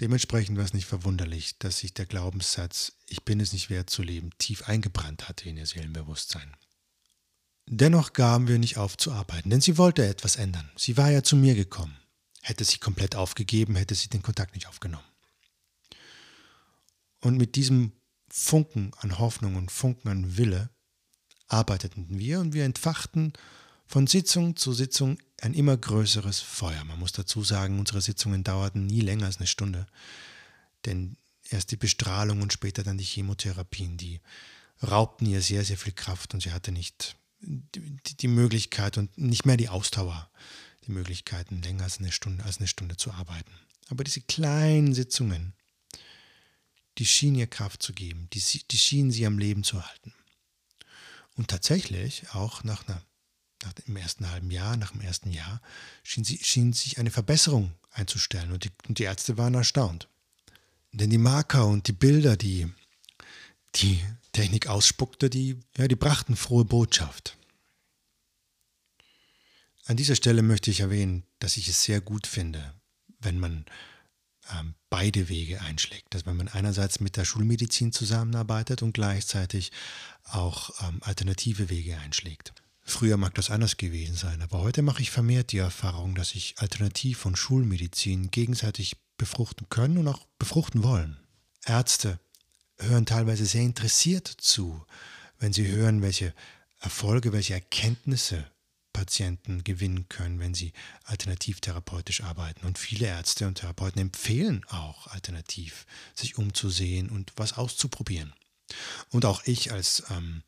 Dementsprechend 0.00 0.56
war 0.56 0.64
es 0.64 0.72
nicht 0.72 0.86
verwunderlich, 0.86 1.58
dass 1.58 1.78
sich 1.78 1.92
der 1.92 2.06
Glaubenssatz 2.06 2.92
Ich 3.06 3.24
bin 3.24 3.38
es 3.38 3.52
nicht 3.52 3.68
wert 3.68 3.90
zu 3.90 4.02
leben 4.02 4.30
tief 4.38 4.62
eingebrannt 4.62 5.28
hatte 5.28 5.48
in 5.48 5.58
ihr 5.58 5.66
Seelenbewusstsein. 5.66 6.56
Dennoch 7.66 8.14
gaben 8.14 8.48
wir 8.48 8.58
nicht 8.58 8.78
auf 8.78 8.96
zu 8.96 9.12
arbeiten, 9.12 9.50
denn 9.50 9.60
sie 9.60 9.76
wollte 9.76 10.06
etwas 10.06 10.36
ändern. 10.36 10.70
Sie 10.74 10.96
war 10.96 11.10
ja 11.10 11.22
zu 11.22 11.36
mir 11.36 11.54
gekommen. 11.54 11.96
Hätte 12.40 12.64
sie 12.64 12.78
komplett 12.78 13.14
aufgegeben, 13.14 13.76
hätte 13.76 13.94
sie 13.94 14.08
den 14.08 14.22
Kontakt 14.22 14.54
nicht 14.54 14.66
aufgenommen. 14.66 15.04
Und 17.20 17.36
mit 17.36 17.54
diesem 17.54 17.92
Funken 18.30 18.92
an 18.98 19.18
Hoffnung 19.18 19.56
und 19.56 19.70
Funken 19.70 20.08
an 20.08 20.38
Wille 20.38 20.70
arbeiteten 21.46 22.06
wir 22.08 22.40
und 22.40 22.54
wir 22.54 22.64
entfachten 22.64 23.34
von 23.90 24.06
Sitzung 24.06 24.54
zu 24.54 24.72
Sitzung 24.72 25.18
ein 25.40 25.52
immer 25.52 25.76
größeres 25.76 26.38
Feuer. 26.38 26.84
Man 26.84 27.00
muss 27.00 27.10
dazu 27.10 27.42
sagen, 27.42 27.80
unsere 27.80 28.00
Sitzungen 28.00 28.44
dauerten 28.44 28.86
nie 28.86 29.00
länger 29.00 29.26
als 29.26 29.38
eine 29.38 29.48
Stunde. 29.48 29.88
Denn 30.84 31.16
erst 31.48 31.72
die 31.72 31.76
Bestrahlung 31.76 32.40
und 32.40 32.52
später 32.52 32.84
dann 32.84 32.98
die 32.98 33.04
Chemotherapien, 33.04 33.96
die 33.96 34.20
raubten 34.80 35.26
ihr 35.26 35.42
sehr, 35.42 35.64
sehr 35.64 35.76
viel 35.76 35.92
Kraft 35.92 36.34
und 36.34 36.40
sie 36.44 36.52
hatte 36.52 36.70
nicht 36.70 37.16
die, 37.40 38.28
Möglichkeit 38.28 38.96
und 38.96 39.18
nicht 39.18 39.44
mehr 39.44 39.56
die 39.56 39.68
Ausdauer, 39.68 40.30
die 40.86 40.92
Möglichkeiten, 40.92 41.60
länger 41.60 41.82
als 41.82 41.98
eine 41.98 42.12
Stunde, 42.12 42.44
als 42.44 42.58
eine 42.58 42.68
Stunde 42.68 42.96
zu 42.96 43.10
arbeiten. 43.10 43.50
Aber 43.88 44.04
diese 44.04 44.20
kleinen 44.20 44.94
Sitzungen, 44.94 45.52
die 46.98 47.06
schienen 47.06 47.40
ihr 47.40 47.48
Kraft 47.48 47.82
zu 47.82 47.92
geben, 47.92 48.28
die, 48.32 48.40
die 48.70 48.78
schienen 48.78 49.10
sie 49.10 49.26
am 49.26 49.40
Leben 49.40 49.64
zu 49.64 49.84
halten. 49.84 50.14
Und 51.34 51.48
tatsächlich, 51.48 52.30
auch 52.34 52.62
nach 52.62 52.86
einer 52.86 53.02
nach 53.62 53.72
dem 53.72 53.96
ersten 53.96 54.30
halben 54.30 54.50
Jahr, 54.50 54.76
nach 54.76 54.92
dem 54.92 55.00
ersten 55.00 55.30
Jahr, 55.30 55.60
schien, 56.02 56.24
sie, 56.24 56.38
schien 56.38 56.72
sich 56.72 56.98
eine 56.98 57.10
Verbesserung 57.10 57.72
einzustellen 57.92 58.52
und 58.52 58.64
die, 58.64 58.70
und 58.88 58.98
die 58.98 59.04
Ärzte 59.04 59.36
waren 59.38 59.54
erstaunt. 59.54 60.08
Denn 60.92 61.10
die 61.10 61.18
Marker 61.18 61.66
und 61.66 61.86
die 61.86 61.92
Bilder, 61.92 62.36
die 62.36 62.72
die 63.76 64.02
Technik 64.32 64.66
ausspuckte, 64.66 65.30
die, 65.30 65.60
ja, 65.76 65.88
die 65.88 65.96
brachten 65.96 66.36
frohe 66.36 66.64
Botschaft. 66.64 67.36
An 69.86 69.96
dieser 69.96 70.16
Stelle 70.16 70.42
möchte 70.42 70.70
ich 70.70 70.80
erwähnen, 70.80 71.24
dass 71.38 71.56
ich 71.56 71.68
es 71.68 71.82
sehr 71.82 72.00
gut 72.00 72.26
finde, 72.26 72.74
wenn 73.20 73.38
man 73.38 73.66
ähm, 74.52 74.74
beide 74.88 75.28
Wege 75.28 75.60
einschlägt. 75.60 76.14
Dass 76.14 76.26
man 76.26 76.48
einerseits 76.48 77.00
mit 77.00 77.16
der 77.16 77.24
Schulmedizin 77.24 77.92
zusammenarbeitet 77.92 78.82
und 78.82 78.92
gleichzeitig 78.92 79.72
auch 80.24 80.70
ähm, 80.82 81.00
alternative 81.02 81.70
Wege 81.70 81.98
einschlägt. 81.98 82.52
Früher 82.90 83.16
mag 83.16 83.34
das 83.36 83.50
anders 83.50 83.76
gewesen 83.76 84.16
sein, 84.16 84.42
aber 84.42 84.58
heute 84.58 84.82
mache 84.82 85.00
ich 85.00 85.12
vermehrt 85.12 85.52
die 85.52 85.58
Erfahrung, 85.58 86.16
dass 86.16 86.30
sich 86.30 86.56
Alternativ- 86.58 87.18
von 87.18 87.36
Schulmedizin 87.36 88.32
gegenseitig 88.32 88.96
befruchten 89.16 89.68
können 89.70 89.96
und 89.96 90.08
auch 90.08 90.26
befruchten 90.38 90.82
wollen. 90.82 91.16
Ärzte 91.64 92.18
hören 92.78 93.06
teilweise 93.06 93.46
sehr 93.46 93.62
interessiert 93.62 94.26
zu, 94.26 94.84
wenn 95.38 95.52
sie 95.52 95.68
hören, 95.68 96.02
welche 96.02 96.34
Erfolge, 96.80 97.32
welche 97.32 97.54
Erkenntnisse 97.54 98.50
Patienten 98.92 99.62
gewinnen 99.62 100.08
können, 100.08 100.40
wenn 100.40 100.54
sie 100.54 100.72
alternativtherapeutisch 101.04 102.24
arbeiten. 102.24 102.66
Und 102.66 102.76
viele 102.76 103.06
Ärzte 103.06 103.46
und 103.46 103.54
Therapeuten 103.54 104.00
empfehlen 104.00 104.64
auch 104.68 105.06
alternativ, 105.06 105.86
sich 106.14 106.38
umzusehen 106.38 107.08
und 107.08 107.32
was 107.36 107.52
auszuprobieren. 107.52 108.32
Und 109.10 109.24
auch 109.24 109.44
ich 109.44 109.72
als 109.72 110.02
ähm, 110.10 110.42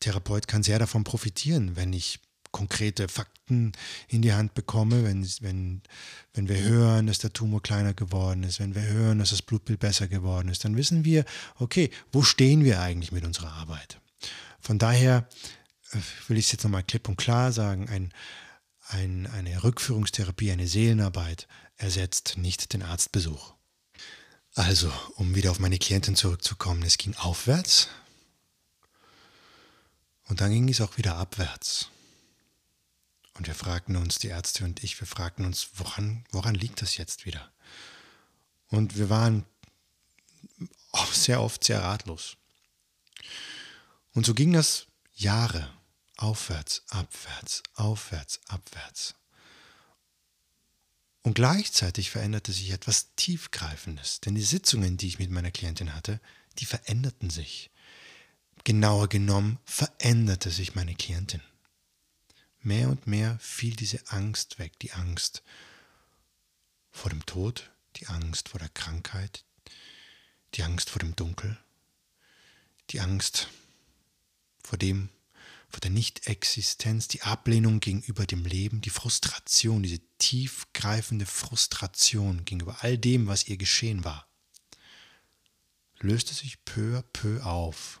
Therapeut 0.00 0.48
kann 0.48 0.62
sehr 0.62 0.78
davon 0.78 1.04
profitieren, 1.04 1.76
wenn 1.76 1.92
ich 1.92 2.20
konkrete 2.52 3.08
Fakten 3.08 3.72
in 4.08 4.22
die 4.22 4.32
Hand 4.32 4.54
bekomme, 4.54 5.04
wenn, 5.04 5.28
wenn, 5.40 5.82
wenn 6.32 6.48
wir 6.48 6.58
hören, 6.58 7.06
dass 7.06 7.18
der 7.18 7.32
Tumor 7.32 7.62
kleiner 7.62 7.92
geworden 7.92 8.44
ist, 8.44 8.60
wenn 8.60 8.74
wir 8.74 8.82
hören, 8.82 9.18
dass 9.18 9.30
das 9.30 9.42
Blutbild 9.42 9.80
besser 9.80 10.08
geworden 10.08 10.48
ist, 10.48 10.64
dann 10.64 10.76
wissen 10.76 11.04
wir, 11.04 11.24
okay, 11.58 11.90
wo 12.12 12.22
stehen 12.22 12.64
wir 12.64 12.80
eigentlich 12.80 13.12
mit 13.12 13.24
unserer 13.24 13.52
Arbeit? 13.52 14.00
Von 14.58 14.78
daher 14.78 15.28
äh, 15.92 15.98
will 16.28 16.38
ich 16.38 16.46
es 16.46 16.52
jetzt 16.52 16.64
nochmal 16.64 16.82
klipp 16.82 17.08
und 17.08 17.16
klar 17.16 17.52
sagen, 17.52 17.88
ein, 17.88 18.12
ein, 18.88 19.26
eine 19.26 19.62
Rückführungstherapie, 19.62 20.50
eine 20.50 20.66
Seelenarbeit 20.66 21.46
ersetzt 21.76 22.38
nicht 22.38 22.72
den 22.72 22.82
Arztbesuch. 22.82 23.52
Also, 24.54 24.90
um 25.16 25.34
wieder 25.34 25.50
auf 25.50 25.58
meine 25.58 25.78
Klientin 25.78 26.16
zurückzukommen, 26.16 26.82
es 26.82 26.96
ging 26.96 27.14
aufwärts, 27.16 27.88
und 30.28 30.40
dann 30.40 30.50
ging 30.50 30.68
es 30.68 30.80
auch 30.80 30.96
wieder 30.96 31.16
abwärts. 31.16 31.90
Und 33.34 33.46
wir 33.46 33.54
fragten 33.54 33.96
uns, 33.96 34.18
die 34.18 34.28
Ärzte 34.28 34.64
und 34.64 34.82
ich, 34.82 34.98
wir 35.00 35.06
fragten 35.06 35.44
uns, 35.44 35.68
woran, 35.74 36.24
woran 36.30 36.54
liegt 36.54 36.80
das 36.80 36.96
jetzt 36.96 37.26
wieder? 37.26 37.52
Und 38.68 38.96
wir 38.96 39.10
waren 39.10 39.44
sehr 41.12 41.42
oft 41.42 41.62
sehr 41.62 41.82
ratlos. 41.82 42.36
Und 44.14 44.24
so 44.24 44.34
ging 44.34 44.52
das 44.52 44.86
Jahre 45.14 45.70
aufwärts, 46.16 46.82
abwärts, 46.88 47.62
aufwärts, 47.74 48.40
abwärts. 48.48 49.14
Und 51.22 51.34
gleichzeitig 51.34 52.10
veränderte 52.10 52.52
sich 52.52 52.70
etwas 52.70 53.14
Tiefgreifendes, 53.16 54.20
denn 54.20 54.34
die 54.34 54.42
Sitzungen, 54.42 54.96
die 54.96 55.08
ich 55.08 55.18
mit 55.18 55.30
meiner 55.30 55.50
Klientin 55.50 55.92
hatte, 55.92 56.20
die 56.58 56.66
veränderten 56.66 57.30
sich. 57.30 57.70
Genauer 58.66 59.08
genommen 59.08 59.60
veränderte 59.64 60.50
sich 60.50 60.74
meine 60.74 60.96
Klientin. 60.96 61.40
Mehr 62.58 62.88
und 62.88 63.06
mehr 63.06 63.38
fiel 63.38 63.76
diese 63.76 64.10
Angst 64.10 64.58
weg, 64.58 64.76
die 64.80 64.90
Angst 64.90 65.44
vor 66.90 67.10
dem 67.10 67.24
Tod, 67.26 67.70
die 67.94 68.08
Angst 68.08 68.48
vor 68.48 68.58
der 68.58 68.68
Krankheit, 68.70 69.44
die 70.54 70.64
Angst 70.64 70.90
vor 70.90 70.98
dem 70.98 71.14
Dunkel, 71.14 71.56
die 72.90 72.98
Angst 72.98 73.46
vor 74.64 74.78
dem, 74.78 75.10
vor 75.68 75.78
der 75.78 75.92
Nichtexistenz, 75.92 77.06
die 77.06 77.22
Ablehnung 77.22 77.78
gegenüber 77.78 78.26
dem 78.26 78.44
Leben, 78.44 78.80
die 78.80 78.90
Frustration, 78.90 79.84
diese 79.84 80.00
tiefgreifende 80.18 81.26
Frustration 81.26 82.44
gegenüber 82.44 82.78
all 82.80 82.98
dem, 82.98 83.28
was 83.28 83.46
ihr 83.46 83.58
geschehen 83.58 84.04
war, 84.04 84.26
löste 86.00 86.34
sich 86.34 86.64
peu 86.64 86.98
à 86.98 87.02
peu 87.12 87.40
auf 87.44 88.00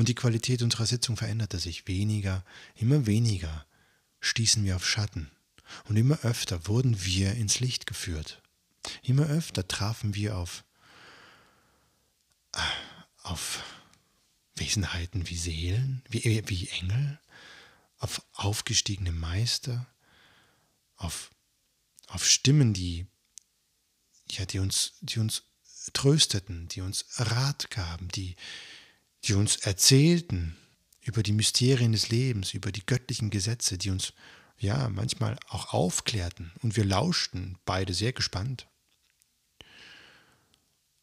Und 0.00 0.08
die 0.08 0.14
Qualität 0.14 0.62
unserer 0.62 0.86
Sitzung 0.86 1.18
veränderte 1.18 1.58
sich 1.58 1.86
weniger, 1.86 2.42
immer 2.74 3.04
weniger 3.04 3.66
stießen 4.20 4.64
wir 4.64 4.76
auf 4.76 4.88
Schatten 4.88 5.30
und 5.90 5.96
immer 5.96 6.18
öfter 6.20 6.66
wurden 6.66 7.04
wir 7.04 7.34
ins 7.34 7.60
Licht 7.60 7.86
geführt. 7.86 8.40
Immer 9.02 9.26
öfter 9.26 9.68
trafen 9.68 10.14
wir 10.14 10.38
auf, 10.38 10.64
auf 13.24 13.62
Wesenheiten 14.54 15.28
wie 15.28 15.36
Seelen, 15.36 16.02
wie, 16.08 16.42
wie 16.46 16.68
Engel, 16.68 17.20
auf 17.98 18.22
aufgestiegene 18.32 19.12
Meister, 19.12 19.86
auf, 20.96 21.30
auf 22.06 22.24
Stimmen, 22.24 22.72
die, 22.72 23.04
ja, 24.30 24.46
die, 24.46 24.60
uns, 24.60 24.94
die 25.02 25.18
uns 25.18 25.42
trösteten, 25.92 26.68
die 26.68 26.80
uns 26.80 27.04
Rat 27.18 27.70
gaben, 27.70 28.08
die, 28.08 28.34
die 29.24 29.34
uns 29.34 29.56
erzählten 29.56 30.56
über 31.02 31.22
die 31.22 31.32
Mysterien 31.32 31.92
des 31.92 32.08
Lebens, 32.08 32.54
über 32.54 32.72
die 32.72 32.84
göttlichen 32.84 33.30
Gesetze, 33.30 33.78
die 33.78 33.90
uns 33.90 34.12
ja 34.58 34.88
manchmal 34.88 35.38
auch 35.48 35.72
aufklärten 35.72 36.52
und 36.62 36.76
wir 36.76 36.84
lauschten 36.84 37.58
beide 37.64 37.94
sehr 37.94 38.12
gespannt. 38.12 38.66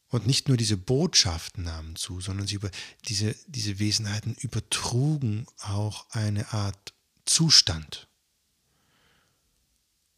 Und 0.09 0.25
nicht 0.25 0.47
nur 0.47 0.55
diese 0.55 0.77
Botschaften 0.77 1.63
nahmen 1.65 1.95
zu, 1.97 2.21
sondern 2.21 2.47
sie 2.47 2.55
über 2.55 2.71
diese, 3.09 3.35
diese 3.47 3.79
Wesenheiten 3.79 4.35
übertrugen 4.35 5.47
auch 5.59 6.09
eine 6.11 6.53
Art 6.53 6.93
Zustand. 7.25 8.07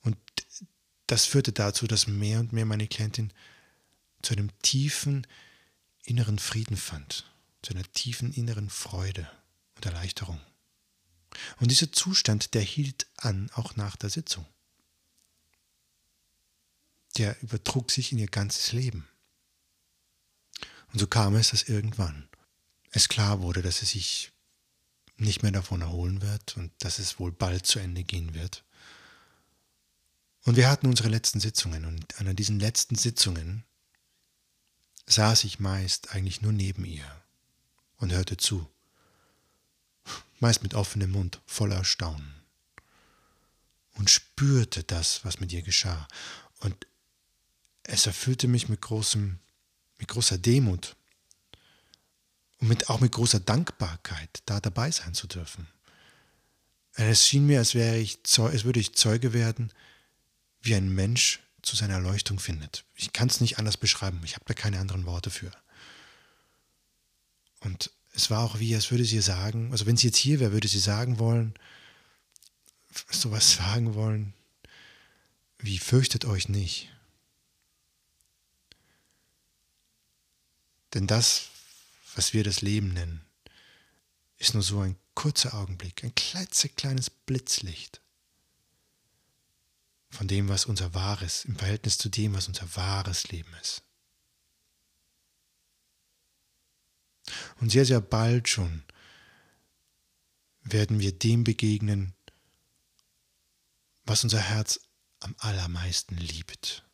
Und 0.01 0.17
das 1.07 1.25
führte 1.25 1.51
dazu, 1.51 1.87
dass 1.87 2.05
mehr 2.05 2.39
und 2.39 2.53
mehr 2.53 2.65
meine 2.65 2.87
Klientin 2.87 3.33
zu 4.21 4.33
einem 4.33 4.51
tiefen 4.61 5.25
inneren 6.03 6.37
Frieden 6.37 6.77
fand, 6.77 7.25
zu 7.61 7.73
einer 7.73 7.89
tiefen 7.91 8.33
inneren 8.33 8.69
Freude 8.69 9.29
und 9.75 9.85
Erleichterung. 9.85 10.39
Und 11.59 11.71
dieser 11.71 11.91
Zustand, 11.91 12.53
der 12.53 12.61
hielt 12.61 13.07
an, 13.17 13.49
auch 13.53 13.75
nach 13.75 13.95
der 13.95 14.09
Sitzung. 14.09 14.45
Der 17.17 17.41
übertrug 17.41 17.91
sich 17.91 18.11
in 18.11 18.17
ihr 18.17 18.27
ganzes 18.27 18.71
Leben. 18.71 19.07
Und 20.91 20.99
so 20.99 21.07
kam 21.07 21.35
es, 21.35 21.51
dass 21.51 21.63
irgendwann 21.63 22.29
es 22.91 23.09
klar 23.09 23.41
wurde, 23.41 23.61
dass 23.61 23.79
sie 23.79 23.85
sich 23.85 24.31
nicht 25.17 25.43
mehr 25.43 25.51
davon 25.51 25.81
erholen 25.81 26.21
wird 26.21 26.57
und 26.57 26.71
dass 26.79 26.97
es 26.97 27.19
wohl 27.19 27.31
bald 27.31 27.65
zu 27.65 27.79
Ende 27.79 28.03
gehen 28.03 28.33
wird. 28.33 28.63
Und 30.43 30.55
wir 30.55 30.69
hatten 30.69 30.87
unsere 30.87 31.09
letzten 31.09 31.39
Sitzungen 31.39 31.85
und 31.85 32.19
an 32.19 32.35
diesen 32.35 32.59
letzten 32.59 32.95
Sitzungen 32.95 33.65
saß 35.05 35.43
ich 35.43 35.59
meist 35.59 36.15
eigentlich 36.15 36.41
nur 36.41 36.53
neben 36.53 36.85
ihr 36.85 37.18
und 37.99 38.11
hörte 38.11 38.37
zu, 38.37 38.67
meist 40.39 40.63
mit 40.63 40.73
offenem 40.73 41.11
Mund, 41.11 41.41
voller 41.45 41.77
Erstaunen, 41.77 42.33
und 43.93 44.09
spürte 44.09 44.83
das, 44.83 45.23
was 45.25 45.39
mit 45.39 45.51
ihr 45.51 45.61
geschah. 45.61 46.07
Und 46.59 46.87
es 47.83 48.05
erfüllte 48.07 48.47
mich 48.47 48.69
mit, 48.69 48.81
großem, 48.81 49.39
mit 49.97 50.07
großer 50.07 50.37
Demut 50.37 50.95
und 52.59 52.69
mit, 52.69 52.89
auch 52.89 53.01
mit 53.01 53.11
großer 53.11 53.39
Dankbarkeit, 53.39 54.41
da 54.45 54.59
dabei 54.59 54.89
sein 54.91 55.13
zu 55.13 55.27
dürfen. 55.27 55.67
Es 56.93 57.27
schien 57.27 57.45
mir, 57.45 57.59
als, 57.59 57.75
wäre 57.75 57.97
ich, 57.97 58.19
als 58.37 58.63
würde 58.63 58.79
ich 58.79 58.95
Zeuge 58.95 59.33
werden, 59.33 59.71
wie 60.61 60.75
ein 60.75 60.89
Mensch 60.93 61.39
zu 61.61 61.75
seiner 61.75 61.95
Erleuchtung 61.95 62.39
findet. 62.39 62.85
Ich 62.95 63.13
kann 63.13 63.27
es 63.27 63.41
nicht 63.41 63.57
anders 63.57 63.77
beschreiben, 63.77 64.21
ich 64.23 64.35
habe 64.35 64.45
da 64.47 64.53
keine 64.53 64.79
anderen 64.79 65.05
Worte 65.05 65.29
für. 65.29 65.51
Und 67.61 67.91
es 68.13 68.29
war 68.29 68.43
auch 68.43 68.59
wie, 68.59 68.75
als 68.75 68.91
würde 68.91 69.05
sie 69.05 69.21
sagen, 69.21 69.71
also 69.71 69.85
wenn 69.85 69.97
sie 69.97 70.07
jetzt 70.07 70.17
hier 70.17 70.39
wäre, 70.39 70.51
würde 70.51 70.67
sie 70.67 70.79
sagen 70.79 71.19
wollen, 71.19 71.53
sowas 73.11 73.53
sagen 73.55 73.95
wollen, 73.95 74.33
wie 75.59 75.77
fürchtet 75.77 76.25
euch 76.25 76.49
nicht. 76.49 76.89
Denn 80.93 81.05
das, 81.05 81.49
was 82.15 82.33
wir 82.33 82.43
das 82.43 82.61
Leben 82.61 82.93
nennen, 82.93 83.21
ist 84.37 84.53
nur 84.53 84.63
so 84.63 84.79
ein 84.79 84.95
kurzer 85.13 85.53
Augenblick, 85.53 86.03
ein 86.03 86.15
klitzekleines 86.15 87.09
Blitzlicht 87.09 88.01
von 90.09 90.27
dem, 90.27 90.49
was 90.49 90.65
unser 90.65 90.93
wahres, 90.93 91.45
im 91.45 91.55
Verhältnis 91.55 91.97
zu 91.97 92.09
dem, 92.09 92.33
was 92.33 92.47
unser 92.47 92.75
wahres 92.75 93.27
Leben 93.29 93.53
ist. 93.61 93.83
Und 97.59 97.69
sehr, 97.69 97.85
sehr 97.85 98.01
bald 98.01 98.47
schon 98.47 98.83
werden 100.63 100.99
wir 100.99 101.11
dem 101.11 101.43
begegnen, 101.43 102.13
was 104.05 104.23
unser 104.23 104.39
Herz 104.39 104.79
am 105.19 105.35
allermeisten 105.39 106.15
liebt. 106.17 106.85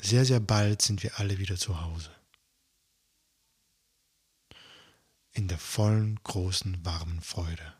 Sehr, 0.00 0.24
sehr 0.24 0.40
bald 0.40 0.80
sind 0.80 1.02
wir 1.02 1.18
alle 1.18 1.38
wieder 1.38 1.56
zu 1.56 1.80
Hause. 1.80 2.10
In 5.32 5.48
der 5.48 5.58
vollen, 5.58 6.18
großen, 6.22 6.84
warmen 6.84 7.20
Freude. 7.20 7.74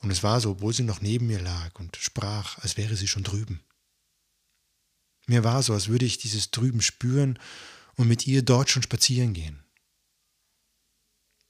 Und 0.00 0.10
es 0.10 0.22
war 0.22 0.40
so, 0.40 0.52
obwohl 0.52 0.72
sie 0.72 0.84
noch 0.84 1.00
neben 1.00 1.26
mir 1.26 1.40
lag 1.40 1.78
und 1.78 1.96
sprach, 1.96 2.58
als 2.58 2.76
wäre 2.76 2.94
sie 2.94 3.08
schon 3.08 3.24
drüben. 3.24 3.60
Mir 5.26 5.44
war 5.44 5.62
so, 5.62 5.74
als 5.74 5.88
würde 5.88 6.06
ich 6.06 6.18
dieses 6.18 6.50
Drüben 6.50 6.80
spüren 6.80 7.38
und 7.98 8.08
mit 8.08 8.26
ihr 8.26 8.42
dort 8.42 8.70
schon 8.70 8.82
spazieren 8.82 9.34
gehen. 9.34 9.62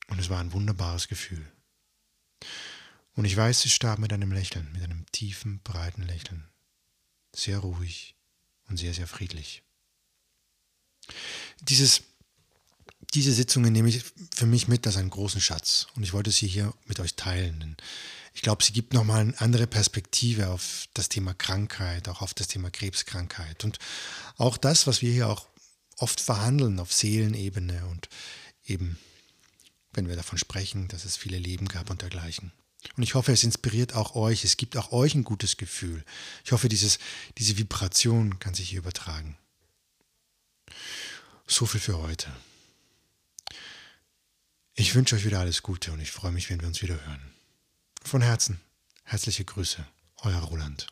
Und 0.08 0.18
es 0.18 0.30
war 0.30 0.40
ein 0.40 0.52
wunderbares 0.52 1.06
Gefühl. 1.06 1.46
Und 3.14 3.26
ich 3.26 3.36
weiß, 3.36 3.60
sie 3.60 3.68
starb 3.68 3.98
mit 3.98 4.12
einem 4.12 4.32
Lächeln, 4.32 4.72
mit 4.72 4.82
einem 4.82 5.04
tiefen, 5.12 5.60
breiten 5.62 6.02
Lächeln. 6.02 6.48
Sehr 7.36 7.58
ruhig 7.58 8.16
und 8.68 8.78
sehr, 8.78 8.94
sehr 8.94 9.06
friedlich. 9.06 9.62
Dieses 11.60 12.02
diese 13.14 13.32
Sitzungen 13.32 13.72
nehme 13.72 13.88
ich 13.88 14.04
für 14.34 14.44
mich 14.44 14.68
mit 14.68 14.86
als 14.86 14.96
einen 14.96 15.08
großen 15.08 15.40
Schatz 15.40 15.86
und 15.96 16.02
ich 16.02 16.12
wollte 16.12 16.30
sie 16.30 16.46
hier 16.46 16.74
mit 16.84 17.00
euch 17.00 17.14
teilen. 17.14 17.76
Ich 18.34 18.42
glaube, 18.42 18.62
sie 18.62 18.72
gibt 18.72 18.92
nochmal 18.92 19.20
eine 19.20 19.40
andere 19.40 19.66
Perspektive 19.66 20.48
auf 20.48 20.88
das 20.92 21.08
Thema 21.08 21.32
Krankheit, 21.32 22.08
auch 22.08 22.20
auf 22.20 22.34
das 22.34 22.48
Thema 22.48 22.70
Krebskrankheit 22.70 23.64
und 23.64 23.78
auch 24.36 24.58
das, 24.58 24.86
was 24.86 25.00
wir 25.00 25.10
hier 25.10 25.28
auch 25.28 25.46
oft 25.98 26.20
verhandeln 26.20 26.80
auf 26.80 26.92
Seelenebene 26.92 27.86
und 27.86 28.08
eben, 28.64 28.98
wenn 29.92 30.08
wir 30.08 30.16
davon 30.16 30.38
sprechen, 30.38 30.88
dass 30.88 31.04
es 31.04 31.16
viele 31.16 31.38
Leben 31.38 31.68
gab 31.68 31.90
und 31.90 32.02
dergleichen. 32.02 32.52
Und 32.96 33.02
ich 33.02 33.14
hoffe, 33.14 33.32
es 33.32 33.44
inspiriert 33.44 33.94
auch 33.94 34.14
euch, 34.14 34.44
es 34.44 34.56
gibt 34.56 34.76
auch 34.76 34.92
euch 34.92 35.14
ein 35.14 35.24
gutes 35.24 35.56
Gefühl. 35.56 36.04
Ich 36.44 36.52
hoffe, 36.52 36.68
dieses, 36.68 36.98
diese 37.36 37.58
Vibration 37.58 38.38
kann 38.38 38.54
sich 38.54 38.70
hier 38.70 38.78
übertragen. 38.78 39.36
So 41.46 41.66
viel 41.66 41.80
für 41.80 41.98
heute. 41.98 42.32
Ich 44.74 44.94
wünsche 44.94 45.16
euch 45.16 45.24
wieder 45.24 45.40
alles 45.40 45.62
Gute 45.62 45.90
und 45.92 46.00
ich 46.00 46.12
freue 46.12 46.30
mich, 46.30 46.50
wenn 46.50 46.60
wir 46.60 46.68
uns 46.68 46.82
wieder 46.82 47.04
hören. 47.04 47.32
Von 48.04 48.22
Herzen, 48.22 48.60
herzliche 49.02 49.44
Grüße, 49.44 49.84
euer 50.22 50.38
Roland. 50.38 50.86